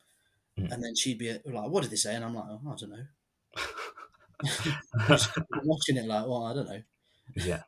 [0.58, 0.70] Mm.
[0.72, 2.90] and then she'd be like, "What did they say?" And I'm like, oh, "I don't
[2.90, 3.06] know."
[5.64, 6.82] Watching it like, well, I don't know.
[7.36, 7.62] yeah,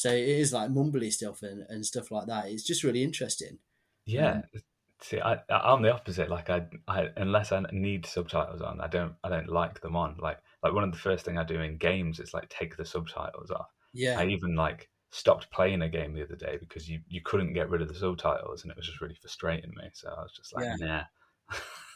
[0.00, 2.46] So it is like mumbly stuff and, and stuff like that.
[2.48, 3.58] It's just really interesting.
[4.06, 4.40] yeah.
[4.54, 4.62] Mm.
[5.02, 6.30] See, I, I'm the opposite.
[6.30, 10.16] Like, I, I, unless I need subtitles on, I don't, I don't like them on.
[10.18, 12.84] Like, like one of the first thing I do in games is like take the
[12.86, 13.68] subtitles off.
[13.92, 17.52] Yeah, I even like stopped playing a game the other day because you, you couldn't
[17.52, 19.90] get rid of the subtitles and it was just really frustrating me.
[19.92, 20.76] So I was just like, Yeah.
[20.80, 21.02] nah.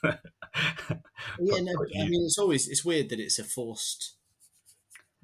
[1.41, 1.61] yeah.
[1.61, 4.17] No, I mean, it's always it's weird that it's a forced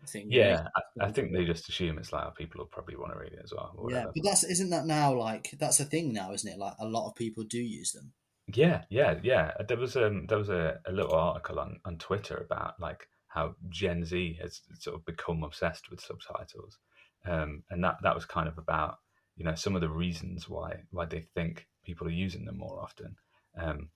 [0.06, 0.30] thing.
[0.30, 3.18] yeah, I, I think they just assume it's like oh, people will probably want to
[3.18, 3.74] read it as well.
[3.76, 4.12] Or Yeah, whatever.
[4.14, 6.58] but that's isn't that now like that's a thing now, isn't it?
[6.58, 8.12] Like a lot of people do use them.
[8.52, 9.52] Yeah, yeah, yeah.
[9.66, 13.54] There was um there was a, a little article on, on Twitter about like how
[13.68, 16.78] Gen Z has sort of become obsessed with subtitles.
[17.26, 18.98] Um and that, that was kind of about,
[19.36, 22.80] you know, some of the reasons why why they think people are using them more
[22.80, 23.16] often.
[23.56, 23.90] Um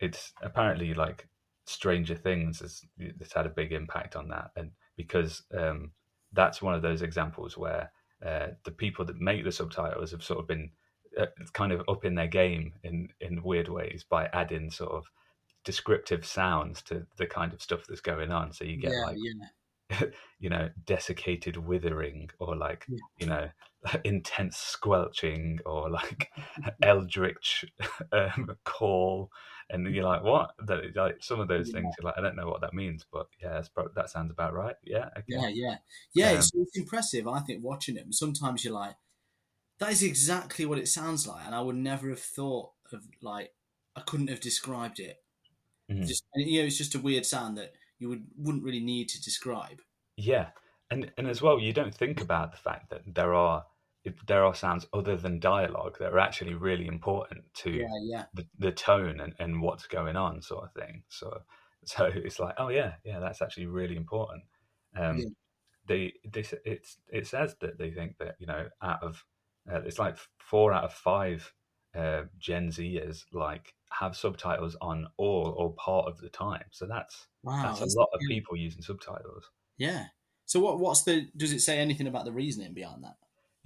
[0.00, 1.28] it's apparently like
[1.66, 5.92] Stranger Things has it's had a big impact on that and because um
[6.34, 7.90] that's one of those examples where
[8.24, 10.70] uh, the people that make the subtitles have sort of been
[11.18, 15.10] uh, kind of up in their game in in weird ways by adding sort of
[15.64, 18.52] descriptive sounds to the kind of stuff that's going on.
[18.52, 19.16] So you get yeah, like
[19.90, 20.06] yeah,
[20.38, 22.98] you know desiccated withering or like Yeah.
[23.18, 23.48] you know
[24.04, 26.30] intense squelching or like
[26.82, 27.64] eldritch
[28.12, 29.30] um, call
[29.70, 31.80] and you're like what that like some of those Yeah.
[31.80, 33.60] things you're like i don't know what that means but yeah
[33.94, 35.24] that sounds about right yeah okay.
[35.28, 35.76] yeah, yeah,
[36.14, 36.30] yeah.
[36.30, 37.28] Um, it's, it's impressive.
[37.28, 38.12] I think watching them.
[38.12, 38.96] Sometimes you're like,
[39.78, 43.52] that is exactly what it sounds like, and I would never have thought of like
[43.96, 45.18] I couldn't have described it.
[45.90, 46.06] Mhm.
[46.06, 49.22] Just you know, it's just a weird sound that you would wouldn't really need to
[49.22, 49.80] describe.
[50.16, 50.48] Yeah,
[50.90, 53.64] and and as well, you don't think about the fact that there are
[54.26, 58.46] there are sounds other than dialogue that are actually really important to Yeah, yeah, the,
[58.58, 61.02] the tone and, and what's going on, sort of thing.
[61.08, 61.42] So
[61.84, 64.44] so it's like, oh yeah, yeah, that's actually really important.
[64.96, 65.28] Um, Yeah.
[65.86, 69.24] They they s- it's it says that they think that you know out of
[69.70, 71.52] uh, it's like four out of five
[71.94, 76.64] uh, Gen Zers like have subtitles on all or part of the time.
[76.72, 79.50] So that's wow, that's that's- a lot of people using subtitles.
[79.78, 80.06] Yeah.
[80.44, 83.16] So what what's the does it say anything about the reasoning behind that?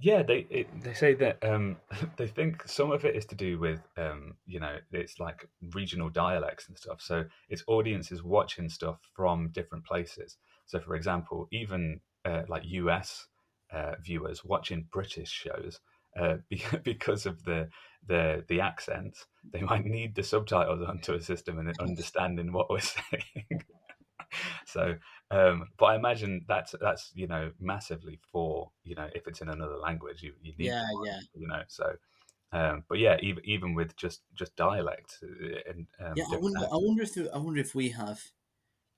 [0.03, 1.77] Yeah, they it, they say that um,
[2.17, 6.09] they think some of it is to do with um, you know it's like regional
[6.09, 7.01] dialects and stuff.
[7.01, 10.37] So it's audiences watching stuff from different places.
[10.65, 13.27] So for example, even uh, like US
[13.71, 15.79] uh, viewers watching British shows
[16.19, 17.69] uh, be- because of the
[18.05, 22.79] the the accents, they might need the subtitles onto a system and understanding what we're
[22.81, 23.63] saying.
[24.65, 24.95] so
[25.33, 29.49] um, but I imagine that's that's you know massively for you know if it's in
[29.49, 31.19] another language you, you need Yeah, yeah.
[31.33, 31.95] you know so
[32.51, 36.65] um, but yeah even even with just just dialect uh, and um, Yeah, I wonder.
[36.71, 38.31] I wonder if I wonder if we have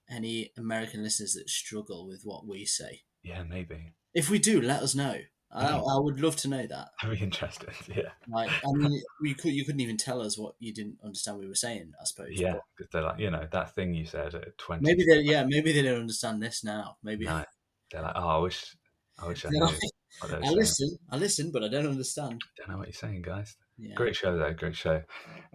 [0.10, 3.04] any American listeners that struggle with what we say.
[3.24, 5.22] yeah maybe If we do, let us know.
[5.56, 5.78] I.
[5.78, 6.90] I would love to know that.
[7.02, 10.56] that'd be interesting yeah Like, I mean, we could you couldn't even tell us what
[10.60, 11.94] you didn't understand we were saying.
[12.02, 12.30] I suppose.
[12.32, 15.22] yeah but 'cause they're like you know that thing you said at 20 Maybe they
[15.22, 16.98] yeah maybe they don't understand this now.
[17.04, 17.44] Maybe no,
[17.92, 18.76] they're like oh I wish
[19.22, 19.76] I wish I knew like,
[20.20, 20.58] what they were I saying.
[20.58, 22.42] listen, I listen, but I don't understand.
[22.58, 23.96] don't know what you're saying guys Yeah.
[23.96, 25.02] great show though great show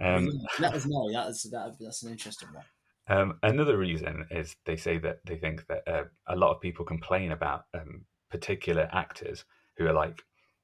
[0.01, 0.29] um,
[0.61, 1.13] let us know.
[1.13, 2.65] That's that, that's an interesting one.
[3.09, 6.85] Um, another reason is they say that they think that uh, a lot of people
[6.85, 9.45] complain about um, particular actors
[9.81, 10.23] who are like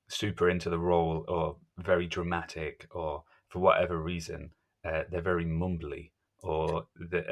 [0.08, 4.50] super into the role or very dramatic or for whatever reason
[4.84, 6.10] uh, they're very mumbly
[6.42, 7.26] or they're,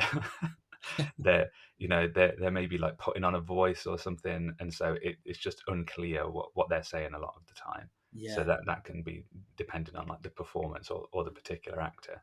[1.18, 4.96] they're you know they're, they're maybe like putting on a voice or something and so
[5.02, 8.34] it, it's just unclear what, what they're saying a lot of the time Yeah.
[8.34, 9.24] so that that can be
[9.56, 12.22] dependent on like the performance or, or the particular actor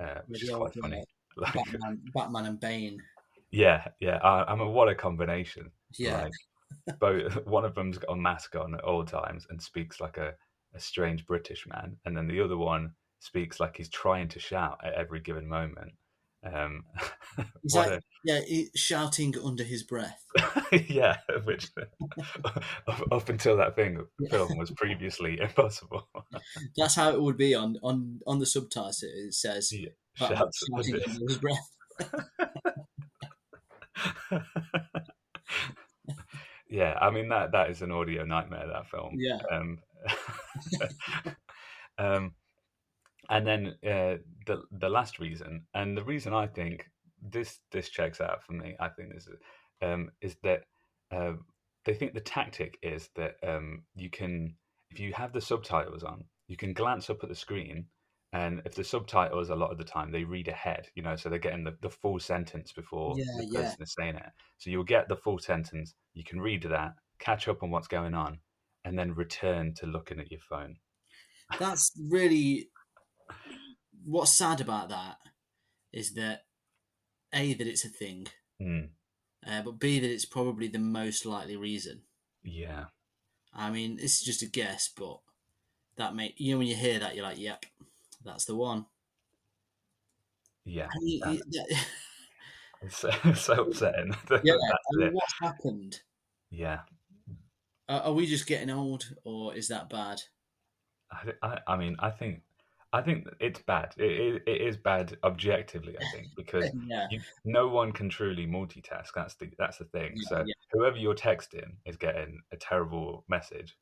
[0.00, 1.04] uh, which is quite funny
[1.36, 2.98] like, Batman, Batman and Bane.
[3.50, 4.16] yeah, yeah.
[4.16, 5.70] I, I mean, what a combination!
[5.98, 6.22] Yeah.
[6.22, 6.32] Like,
[7.00, 10.34] both one of them's got a mask on at all times and speaks like a,
[10.74, 14.78] a strange British man, and then the other one speaks like he's trying to shout
[14.84, 15.92] at every given moment.
[16.44, 16.84] Um,
[17.74, 18.40] like, yeah,
[18.74, 20.24] shouting under his breath.
[20.88, 21.70] yeah, which
[22.86, 26.08] up, up until that thing film was previously impossible.
[26.76, 29.02] That's how it would be on on on the subtitles.
[29.02, 31.70] It says Yeah, shouts shouting under his breath.
[36.76, 38.66] Yeah, I mean that that is an audio nightmare.
[38.66, 39.16] That film.
[39.16, 39.38] Yeah.
[39.50, 39.78] Um,
[41.98, 42.32] um,
[43.30, 46.86] and then uh, the the last reason, and the reason I think
[47.22, 49.38] this this checks out for me, I think this is
[49.80, 50.64] um, is that
[51.10, 51.32] uh,
[51.86, 54.54] they think the tactic is that um, you can,
[54.90, 57.86] if you have the subtitles on, you can glance up at the screen,
[58.36, 61.28] and if the subtitles, a lot of the time, they read ahead, you know, so
[61.28, 63.60] they're getting the, the full sentence before Yeah, the yeah.
[63.60, 64.30] person is saying it.
[64.58, 68.14] So you'll get the full sentence, you can read that, catch up on what's going
[68.14, 68.40] on,
[68.84, 70.76] and then return to looking at your phone.
[71.58, 72.70] That's really
[74.04, 75.16] what's sad about that
[75.92, 76.42] is that
[77.34, 78.28] a that it's a thing,
[78.60, 78.90] Mm,
[79.46, 82.02] uh, but b that it's probably the most likely reason.
[82.44, 82.86] yeah,
[83.52, 85.20] I mean, this is just a guess, but
[85.96, 87.66] that may you know when you hear that you're like, yep,
[88.26, 88.86] that's the one.
[90.64, 90.88] yeah.
[90.92, 91.86] And you- that- that-
[92.82, 94.14] It's so, upsetting.
[94.44, 94.54] yeah,
[95.10, 96.00] what's happened?
[96.50, 96.80] Yeah.
[97.88, 100.20] Are, are we just getting old, or is that bad?
[101.10, 102.42] I, I, I mean, I think,
[102.92, 103.94] I think it's bad.
[103.96, 105.96] It, it, it is bad objectively.
[105.98, 109.08] I think because Yeah, you, no one can truly multitask.
[109.14, 110.12] That's the that's the thing.
[110.14, 110.54] Yeah, so yeah.
[110.72, 113.76] whoever you're texting is getting a terrible message,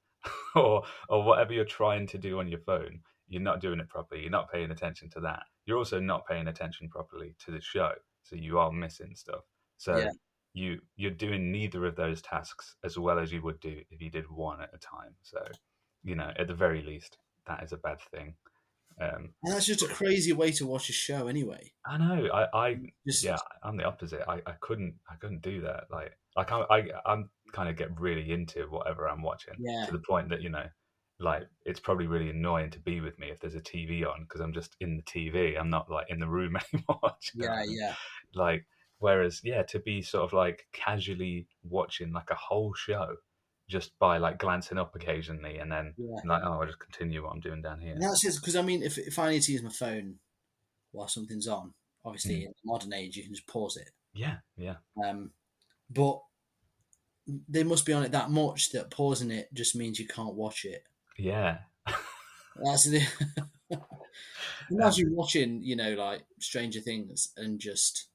[0.54, 4.22] or or whatever you're trying to do on your phone, you're not doing it properly.
[4.22, 5.44] You're not paying attention to that.
[5.66, 7.92] You're also not paying attention properly to the show.
[8.22, 9.44] So you are missing stuff.
[9.78, 10.10] So Yeah.
[10.52, 14.10] you you're doing neither of those tasks as well as you would do if you
[14.10, 15.16] did one at a time.
[15.22, 15.42] So
[16.02, 18.36] you know, at the very least, that is a bad thing.
[19.00, 21.72] Um, and that's just a crazy way to watch a show, anyway.
[21.84, 22.28] I know.
[22.32, 24.22] I, I Just yeah, I'm the opposite.
[24.28, 25.84] I, I couldn't I couldn't do that.
[25.90, 29.86] Like I can't I I'm kind of get really into whatever I'm watching Yeah.
[29.86, 30.66] to the point that you know,
[31.20, 34.40] like it's probably really annoying to be with me if there's a TV on because
[34.40, 35.58] I'm just in the TV.
[35.58, 37.14] I'm not like in the room anymore.
[37.34, 37.94] Yeah, yeah,
[38.34, 38.66] Like
[38.98, 43.16] whereas yeah, to be sort of like casually watching like a whole show
[43.68, 46.16] just by like glancing up occasionally and then yeah.
[46.26, 47.92] like oh I'll just continue what I'm doing down here.
[47.92, 50.16] And that's it, because I mean, if if I need to use my phone
[50.92, 51.74] while something's on,
[52.04, 52.46] obviously Mm.
[52.46, 53.90] in the modern age you can just pause it.
[54.12, 54.76] Yeah, yeah.
[55.04, 55.30] Um,
[55.90, 56.20] but
[57.48, 60.64] they must be on it that much that pausing it just means you can't watch
[60.64, 60.84] it.
[61.18, 61.58] Yeah.
[62.62, 63.02] That's the.
[64.70, 68.06] Imagine watching, you know, like Stranger Things and just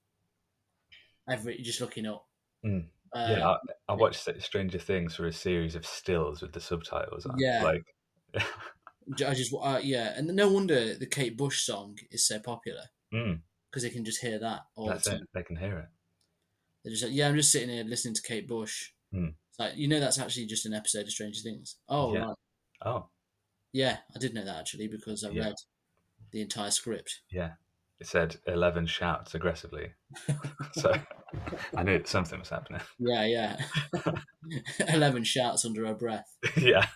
[1.30, 2.26] every just looking up.
[2.66, 2.86] Mm.
[3.14, 3.58] Uh, yeah, I,
[3.90, 7.38] I watched Stranger Things for a series of stills with the subtitles on.
[7.40, 7.64] Yeah.
[7.64, 7.84] like
[9.28, 12.84] I just uh, yeah, and no wonder the Kate Bush song is so popular
[13.14, 15.22] mm, because they can just hear that all that's the it.
[15.34, 15.88] They can hear it.
[16.84, 18.92] They're just like, yeah, I'm just sitting here listening to Kate Bush.
[19.12, 19.30] Hmm.
[19.50, 21.76] It's like, you know, that's actually just an episode of Stranger Things.
[21.90, 22.20] Oh, Yeah.
[22.20, 22.36] right.
[22.86, 23.08] Oh,
[23.74, 25.44] Yeah, I did know that actually because I Yeah.
[25.46, 25.56] read
[26.32, 27.22] the entire script.
[27.30, 27.52] yeah.
[28.00, 29.92] It said eleven shouts aggressively,
[30.72, 30.94] so
[31.76, 32.80] I knew something was happening.
[32.98, 33.58] Yeah, yeah.
[34.88, 36.34] Eleven shouts under her breath.
[36.56, 36.86] yeah.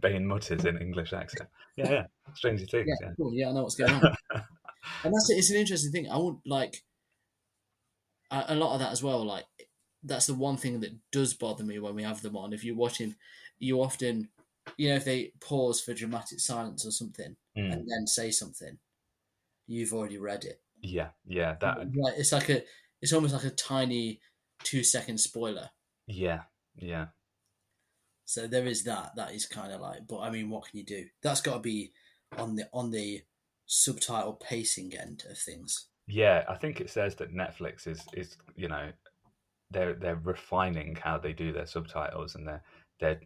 [0.00, 1.48] Bane mutters in English accent.
[1.76, 2.06] Yeah, yeah.
[2.34, 2.86] Stranger Things.
[3.00, 3.14] Yeah, Yeah.
[3.16, 3.32] cool.
[3.34, 4.02] Yeah, I know what's going on.
[4.34, 5.38] and that's it.
[5.38, 6.10] It's an interesting thing.
[6.10, 6.84] I would like
[8.30, 9.24] a, a lot of that as well.
[9.24, 9.44] Like
[10.02, 12.52] that's the one thing that does bother me when we have them on.
[12.52, 13.14] If you're watching,
[13.58, 14.28] you often,
[14.76, 17.72] you know, if they pause for dramatic silence or something Mm.
[17.72, 18.78] and then say something,
[19.66, 20.60] you've already read it.
[20.80, 21.56] Yeah, yeah.
[21.60, 21.78] That.
[21.96, 22.62] Like it's like a,
[23.02, 24.20] it's almost like a tiny
[24.62, 25.70] two second spoiler.
[26.06, 26.42] Yeah,
[26.76, 27.06] yeah.
[28.24, 29.16] So there is that.
[29.16, 31.06] That is kind of like, but I mean, what can you do?
[31.22, 31.92] That's got to be
[32.36, 33.22] on the on the
[33.66, 35.88] subtitle pacing end of things.
[36.06, 38.90] Yeah, I think it says that Netflix is is you know
[39.70, 42.62] they're they're refining how they do their subtitles and they're
[43.00, 43.20] they're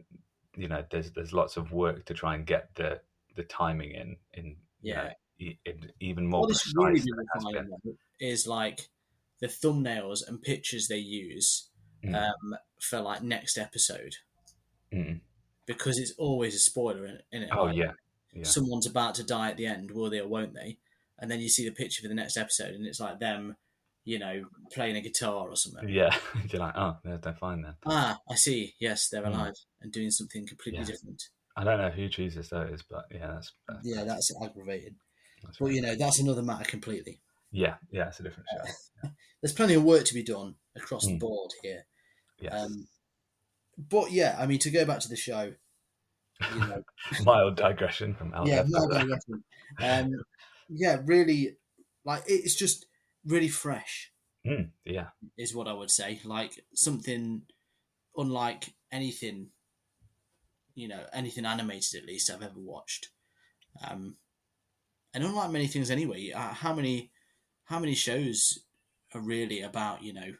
[0.56, 3.00] you know there's there's lots of work to try and get the
[3.36, 5.02] the timing in in you Yeah.
[5.38, 7.00] know, in even more What this really
[7.34, 7.70] refining
[8.20, 8.88] is like
[9.40, 11.68] the thumbnails and pictures they use
[12.04, 12.14] Mm.
[12.16, 14.16] um, for like next episode
[14.92, 15.20] Mm.
[15.66, 17.50] because it's always a spoiler in, in it.
[17.52, 17.92] Oh like, yeah,
[18.34, 20.78] yeah, someone's about to die at the end, will they or won't they?
[21.18, 23.56] And then you see the picture for the next episode, and it's like them,
[24.04, 25.88] you know, playing a guitar or something.
[25.88, 26.14] yeah.
[26.44, 27.74] If you're like, oh, they're, they're fine then.
[27.86, 28.74] Ah, I see.
[28.80, 29.28] Yes, they're Mm.
[29.28, 30.86] alive and doing something completely Yeah.
[30.86, 31.22] different.
[31.56, 34.96] I don't know who chooses those, but yeah, that's, that's Yeah, that's aggravating.
[35.42, 35.74] that's But right.
[35.74, 37.20] you know, that's another matter completely.
[37.50, 39.08] yeah, yeah, it's a different show.
[39.42, 41.20] There's plenty of work to be done across the Mm.
[41.20, 41.84] board here.
[42.40, 42.86] Yes, Um,
[43.76, 45.52] but yeah, I mean, to go back to the show,
[46.54, 46.82] you know,
[47.24, 48.46] mild digression from El.
[48.48, 49.04] yeah, Deafo no, there.
[49.06, 50.00] no, no.
[50.00, 50.24] um,
[50.68, 51.56] yeah, really,
[52.04, 52.86] like it's just
[53.24, 54.12] really fresh,
[54.46, 56.20] Mm, yeah, is what I would say.
[56.24, 57.42] Like something
[58.16, 59.50] unlike anything,
[60.74, 63.08] you know, anything animated at least I've ever watched.
[63.88, 64.16] Um,
[65.14, 67.10] and unlike many things anyway, uh, how many,
[67.64, 68.58] how many shows
[69.14, 70.34] are really about you know,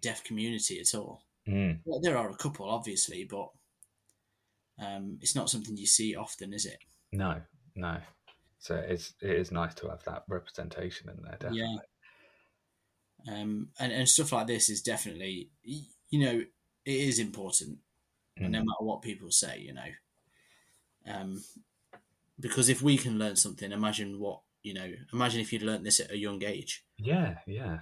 [0.00, 1.22] deaf community at all?
[1.48, 3.48] mm, Well, there are a couple, obviously, but
[4.78, 6.78] um, it's not something you see often, is it?
[7.12, 7.40] no,
[7.74, 7.98] no.
[8.58, 11.36] So it's it is nice to have that representation in there.
[11.38, 11.80] Definitely.
[13.28, 16.40] Um, and and stuff like this is definitely you know
[16.84, 17.78] it is important,
[18.38, 18.50] Mm.
[18.50, 19.58] no matter what people say.
[19.60, 19.90] You know,
[21.08, 21.42] um,
[22.38, 24.92] because if we can learn something, imagine what you know.
[25.12, 26.84] Imagine if you'd learned this at a young age.
[26.98, 27.78] Yeah, yeah.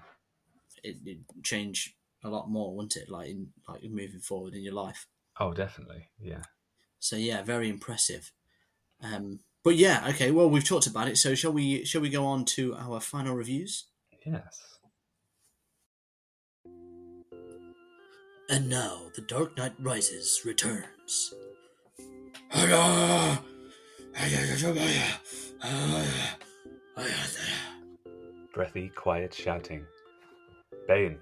[0.83, 3.09] It, it'd change a lot more, wouldn't it?
[3.11, 5.07] Like in like moving forward in your life.
[5.41, 6.09] Oh, definitely.
[6.21, 6.43] Yeah.
[7.01, 8.31] So yeah, very impressive.
[9.03, 10.31] Um, but yeah, okay.
[10.31, 11.19] Well, we've talked about it.
[11.19, 11.85] So shall we?
[11.85, 13.87] Shall we go on to our final reviews?
[14.25, 14.74] Yes.
[18.49, 21.35] And now, The Dark Knight Rises returns.
[28.55, 29.85] Breathy, quiet shouting.
[30.87, 31.19] Bane,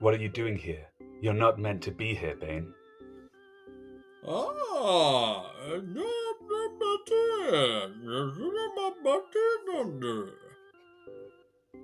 [0.00, 0.86] what are you doing here?
[1.20, 2.72] You're not meant to be here, Bane.
[4.26, 5.52] Ah,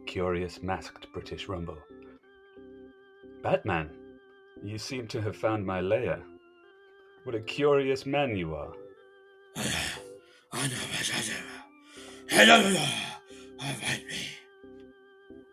[0.07, 1.78] Curious masked British rumble.
[3.43, 3.91] Batman,
[4.63, 6.23] you seem to have found my lair.
[7.25, 8.73] What a curious man you are.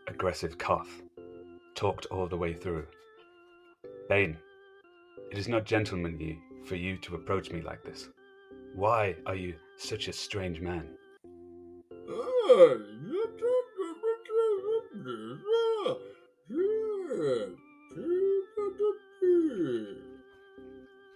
[0.08, 1.02] Aggressive cough.
[1.76, 2.86] Talked all the way through.
[4.10, 4.38] Bane,
[5.32, 8.10] it is not gentlemanly for you to approach me like this.
[8.76, 10.88] Why are you such a strange man?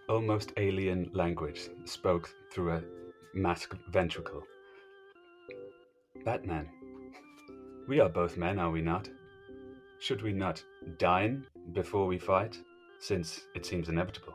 [0.10, 2.82] Almost alien language spoke through a
[3.36, 4.42] masked ventricle.
[6.26, 6.68] Batman,
[7.88, 9.08] we are both men, are we not?
[10.00, 10.64] Should we not
[10.98, 12.58] dine before we fight,
[13.00, 14.34] since it seems inevitable?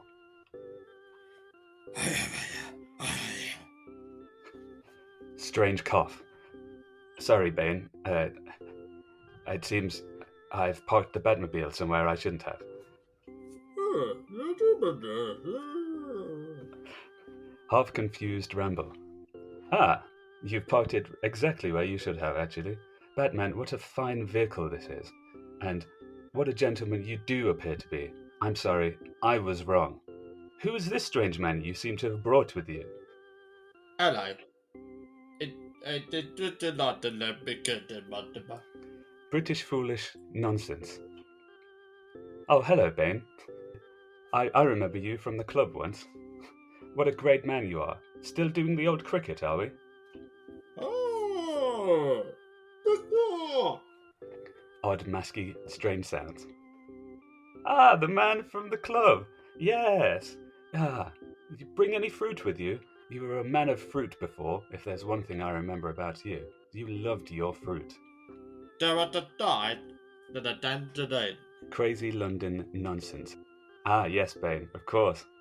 [5.37, 6.22] Strange cough.
[7.18, 7.91] Sorry, Bane.
[8.05, 8.29] Uh,
[9.49, 10.03] it seems
[10.53, 12.62] I've parked the Batmobile somewhere I shouldn't have.
[17.71, 18.93] Half confused ramble.
[19.73, 20.03] Ah,
[20.43, 22.77] you've parked it exactly where you should have, actually.
[23.17, 25.13] Batman, what a fine vehicle this is.
[25.61, 25.87] And
[26.33, 28.13] what a gentleman you do appear to be.
[28.43, 30.01] I'm sorry, I was wrong.
[30.63, 32.85] Who is this strange man you seem to have brought with you?
[34.01, 34.33] Hello.
[39.31, 40.99] British foolish nonsense.
[42.49, 43.23] Oh, hello, Bane.
[44.35, 46.07] I, I remember you from the club once.
[46.97, 47.99] What a great man you are.
[48.20, 49.70] Still doing the old cricket, are we?
[50.78, 52.24] Oh.
[54.82, 56.47] Odd, masky, strange sounds.
[57.64, 59.24] Ah, the man from the club.
[59.59, 60.37] Yes.
[60.74, 61.12] Ah,
[61.51, 62.80] did you bring any fruit with you?
[63.11, 66.45] You were a man of fruit before, if there's one thing I remember about you.
[66.72, 67.95] You loved your fruit.
[68.80, 69.07] Da
[69.39, 69.78] die
[70.32, 71.26] da da da
[71.70, 73.37] Crazy London nonsense.
[73.87, 75.24] Ah, yes, Bane, of course.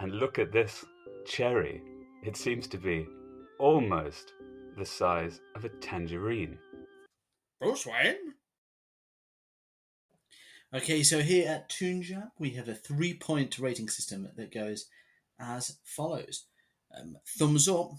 [0.00, 0.84] And look at this
[1.26, 1.82] cherry.
[2.22, 3.08] It seems to be
[3.58, 4.32] almost
[4.76, 6.56] the size of a tangerine.
[7.60, 8.34] Bruce Wayne?
[10.72, 14.86] Okay, so here at Toonjam, we have a three point rating system that goes
[15.40, 16.44] as follows
[16.96, 17.90] um, Thumbs up,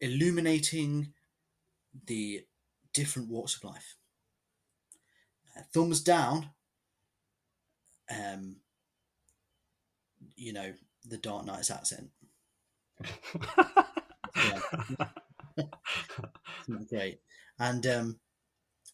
[0.00, 1.12] illuminating
[2.06, 2.44] the
[2.92, 3.96] different walks of life.
[5.56, 6.50] Uh, thumbs down,
[8.10, 8.56] um,
[10.36, 10.72] you know,
[11.04, 12.10] the Dark Knight's accent.
[14.36, 14.58] Yeah.
[16.66, 17.20] Not great.
[17.58, 18.18] And um,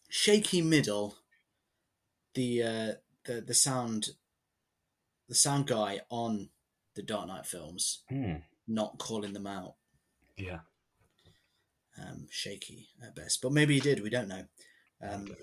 [0.07, 1.15] shaky middle,
[2.35, 2.91] the uh,
[3.25, 4.09] the the sound
[5.27, 6.49] the sound guy on
[6.95, 8.35] the Dark Knight films, Hmm,
[8.67, 9.75] not calling them out.
[10.37, 10.59] yeah.
[11.97, 14.01] Um, shaky at best, but maybe he did.
[14.03, 14.45] We don't know.
[15.01, 15.35] Um,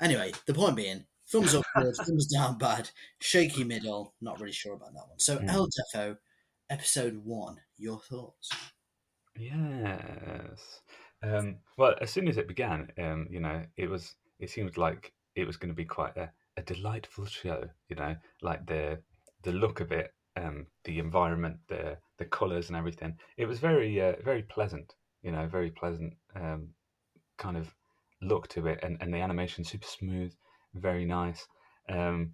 [0.00, 4.14] anyway, the point being, thumbs up good, thumbs down bad, shaky middle.
[4.20, 5.18] Not really sure about that one.
[5.18, 5.48] So Hmm.
[5.48, 6.16] El Deafo,
[6.70, 7.60] episode one.
[7.76, 8.50] Your thoughts?
[9.36, 10.80] Yes.
[11.22, 15.12] Um, well, as soon as it began, um, you know, it was it seemed like
[15.34, 17.68] it was going to be quite a, a delightful show.
[17.88, 19.00] You know, like the
[19.42, 23.16] the look of it, um, the environment, the the colours and everything.
[23.36, 24.94] It was very uh, very pleasant.
[25.22, 26.68] You know, very pleasant um,
[27.38, 27.74] kind of
[28.20, 30.32] look to it, and, and the animation super smooth,
[30.74, 31.46] very nice.
[31.88, 32.32] Um,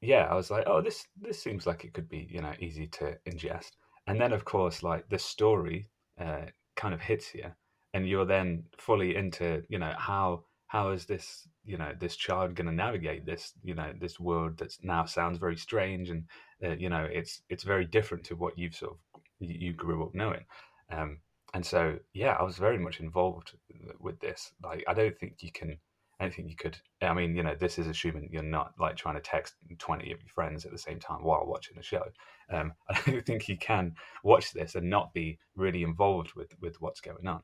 [0.00, 2.86] yeah, I was like, oh, this this seems like it could be you know easy
[2.88, 3.72] to ingest.
[4.06, 5.88] And then of course, like the story
[6.18, 6.46] uh,
[6.76, 7.46] kind of hits you,
[7.94, 12.54] and you're then fully into you know how how is this you know this child
[12.54, 16.24] going to navigate this you know this world that now sounds very strange and
[16.64, 20.04] uh, you know it's it's very different to what you've sort of you you grew
[20.04, 20.44] up knowing.
[20.90, 21.18] Um,
[21.52, 23.52] and so yeah, I was very much involved
[23.98, 24.52] with this.
[24.62, 25.78] Like I don't think you can
[26.20, 26.76] I don't think you could.
[27.00, 30.20] I mean, you know, this is assuming you're not like trying to text 20 of
[30.20, 32.04] your friends at the same time while watching the show.
[32.52, 36.78] Um, I don't think you can watch this and not be really involved with, with
[36.80, 37.42] what's going on.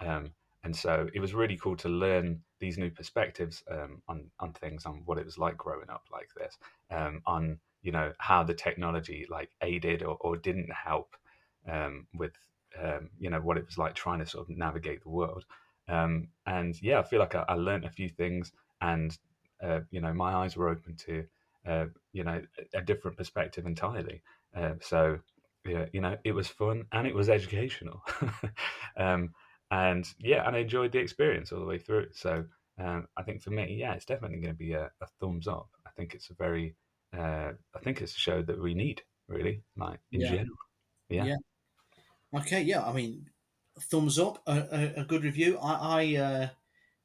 [0.00, 0.32] Um,
[0.64, 4.86] and so it was really cool to learn these new perspectives um, on, on things,
[4.86, 6.58] on what it was like growing up like this,
[6.90, 11.14] um, on, you know, how the technology like aided or, or didn't help
[11.70, 12.32] um, with,
[12.82, 15.44] um, you know, what it was like trying to sort of navigate the world.
[15.88, 19.16] Um, and yeah, I feel like I, I learned a few things, and
[19.62, 21.24] uh, you know, my eyes were open to
[21.66, 22.42] uh, you know
[22.74, 24.22] a, a, different perspective entirely.
[24.54, 25.18] Uh, so
[25.64, 28.02] yeah, you know, it was fun and it was educational.
[28.96, 29.30] um,
[29.70, 32.08] and yeah, and I enjoyed the experience all the way through.
[32.12, 32.44] So
[32.78, 35.68] um, I think for me, yeah, it's definitely going to be a, a, thumbs up.
[35.86, 36.76] I think it's a very,
[37.16, 40.30] uh, I think it's a show that we need really, like in yeah.
[40.30, 40.56] general.
[41.08, 41.24] Yeah.
[41.24, 41.36] yeah.
[42.40, 42.62] Okay.
[42.62, 42.84] Yeah.
[42.84, 43.26] I mean,
[43.80, 44.52] thumbs up, a,
[44.96, 45.58] a, a good review.
[45.58, 46.48] I, I uh,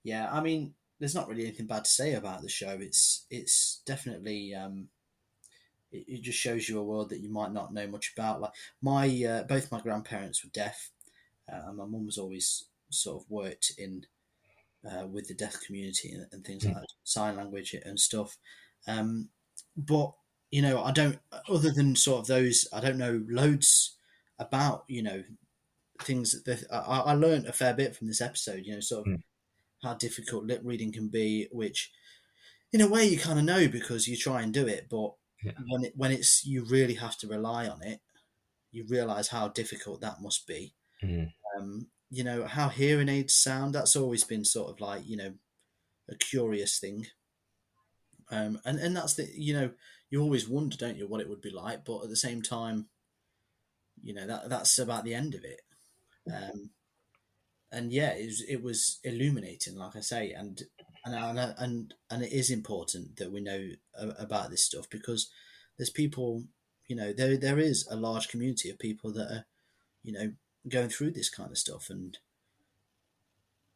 [0.04, 2.78] yeah, I mean, there's not really anything bad to say about the show.
[2.80, 4.88] It's it's definitely um,
[5.92, 8.42] it, it just shows you a world that you might not know much about.
[8.42, 10.92] Like my uh, both my grandparents were deaf,
[11.52, 14.06] uh, and my mum was always sort of worked in
[14.90, 16.68] uh, with the deaf community and, and things mm.
[16.68, 18.38] like that, sign language and stuff.
[18.88, 19.30] Um,
[19.76, 20.14] but
[20.52, 21.20] you know, I don't.
[21.50, 23.98] Other than sort of those, I don't know loads
[24.40, 25.24] about you know
[26.04, 28.66] things that I, I learned a fair bit from this episode.
[28.66, 29.24] You know, sort of mm.
[29.84, 31.92] how difficult lip reading can be, which
[32.74, 35.12] in a way you kind of know because you try and do it, but
[35.44, 35.52] yeah.
[35.68, 38.00] when it when it's you really have to rely on it,
[38.72, 40.74] you realize how difficult that must be.
[41.04, 41.32] Mm.
[41.58, 43.74] Um, you know how hearing aids sound.
[43.74, 45.34] That's always been sort of like you know
[46.10, 47.08] a curious thing.
[48.30, 49.72] Um, and and that's the you know
[50.10, 52.88] you always wonder, don't you, what it would be like, but at the same time,
[54.02, 55.62] you know that that's about the end of it.
[56.28, 56.70] Um,
[57.72, 60.62] and yeah, it was, it was illuminating, like I say, and
[61.06, 63.70] and and and, and it is important that we know
[64.20, 65.30] about this stuff because
[65.78, 66.44] there's people,
[66.88, 69.46] you know, there there is a large community of people that are,
[70.04, 70.34] you know,
[70.68, 72.18] going through this kind of stuff, and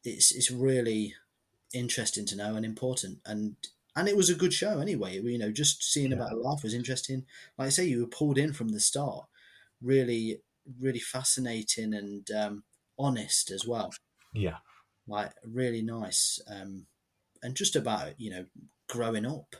[0.03, 1.15] it's it's really
[1.73, 3.55] interesting to know and important, and
[3.95, 5.19] and it was a good show anyway.
[5.19, 6.17] You know, just seeing yeah.
[6.17, 7.25] about life was interesting.
[7.57, 9.25] Like I say, you were pulled in from the start.
[9.81, 10.41] Really
[10.79, 12.63] really fascinating and um,
[12.97, 13.93] honest as well.
[14.33, 14.57] Yeah,
[15.07, 16.87] like really nice, um,
[17.41, 18.45] and just about you know
[18.87, 19.55] growing up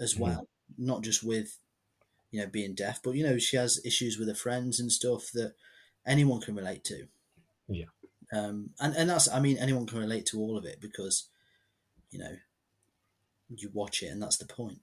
[0.00, 0.22] as mm-hmm.
[0.22, 0.86] well, mm.
[0.86, 1.58] not just with
[2.30, 5.30] you know being deaf, but you know she has issues with her friends and stuff
[5.32, 5.54] that
[6.06, 7.06] anyone can relate to.
[7.68, 7.86] Yeah,
[8.32, 11.28] um, and and that's I mean anyone can relate to all of it because
[12.10, 12.36] you know
[13.48, 14.78] you watch it and that's the point.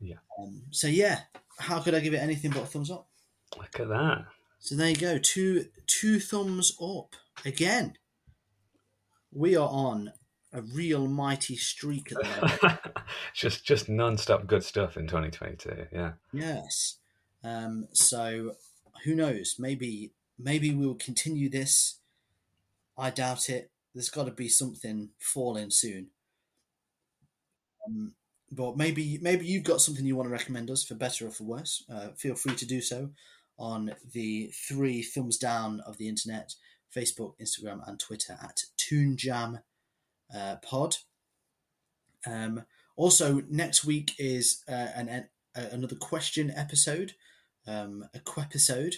[0.00, 0.16] Yeah.
[0.38, 1.20] Um, so yeah,
[1.58, 3.08] how could I give it anything but a thumbs up?
[3.56, 4.26] Look at that.
[4.58, 7.94] So there you go, two two thumbs up again.
[9.32, 10.12] We are on
[10.52, 12.80] a real mighty streak at the moment.
[13.34, 15.86] just just non-stop good stuff in 2022.
[15.92, 16.12] Yeah.
[16.32, 16.98] Yes.
[17.44, 18.52] Um, so
[19.04, 19.56] who knows?
[19.58, 22.00] Maybe maybe we'll continue this.
[22.96, 23.70] I doubt it.
[23.94, 26.08] There's got to be something falling soon.
[27.86, 28.14] Um,
[28.50, 31.44] but maybe maybe you've got something you want to recommend us for better or for
[31.44, 31.84] worse.
[31.92, 33.10] Uh, feel free to do so
[33.58, 36.54] on the three thumbs down of the internet
[36.94, 39.62] Facebook, Instagram, and Twitter at Toonjam
[40.34, 40.96] uh, Pod.
[42.26, 42.64] Um,
[42.96, 47.12] also, next week is uh, an, an, another question episode,
[47.66, 48.96] um, a episode,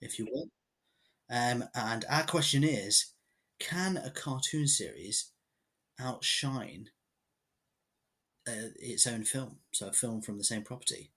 [0.00, 0.48] if you will.
[1.30, 3.12] Um, and our question is
[3.58, 5.32] Can a cartoon series
[5.98, 6.90] outshine
[8.46, 9.58] uh, its own film?
[9.72, 11.12] So, a film from the same property.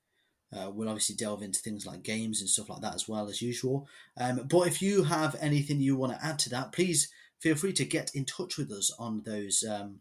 [0.55, 3.41] Uh, we'll obviously delve into things like games and stuff like that as well as
[3.41, 3.87] usual.
[4.17, 7.73] Um, but if you have anything you want to add to that, please feel free
[7.73, 9.99] to get in touch with us on those um,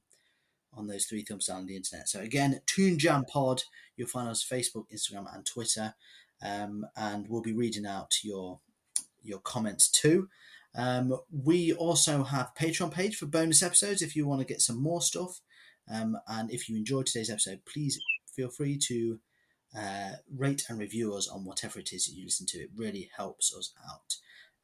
[0.75, 2.09] on those three thumbs down on the internet.
[2.09, 3.63] So again, Toon Jam Pod.
[3.97, 5.95] You'll find us Facebook, Instagram, and Twitter,
[6.43, 8.61] um, and we'll be reading out your
[9.23, 10.29] your comments too.
[10.75, 14.81] Um, we also have Patreon page for bonus episodes if you want to get some
[14.81, 15.41] more stuff.
[15.91, 19.19] Um, and if you enjoyed today's episode, please feel free to
[19.77, 22.59] uh, rate and review us on whatever it is that you listen to.
[22.59, 24.17] It really helps us out.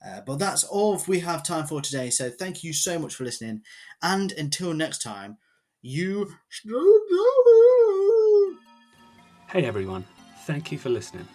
[0.07, 2.11] Uh, but that's all we have time for today.
[2.11, 3.63] So thank you so much for listening.
[4.03, 5.39] And until next time,
[5.83, 6.31] you.
[9.49, 10.05] Hey everyone,
[10.47, 11.29] thank you for listening.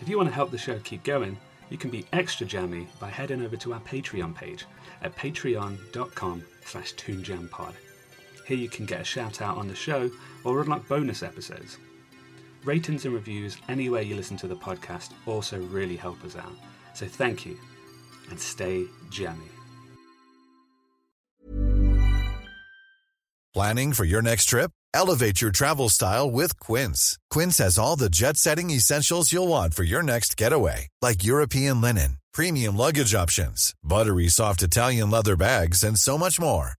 [0.00, 1.36] If you want to help the show keep going,
[1.70, 4.64] you can be extra jammy by heading over to our Patreon page
[5.02, 7.72] at patreon.com slash toonjampod.
[8.46, 10.10] Here you can get a shout out on the show
[10.44, 11.78] or unlock bonus episodes.
[12.64, 16.54] Ratings and reviews anywhere you listen to the podcast also really help us out.
[16.94, 17.56] So thank you
[18.30, 19.50] and stay jammy.
[23.54, 24.70] Planning for your next trip?
[24.94, 27.18] Elevate your travel style with Quince.
[27.30, 31.80] Quince has all the jet setting essentials you'll want for your next getaway, like European
[31.80, 36.77] linen, premium luggage options, buttery soft Italian leather bags, and so much more.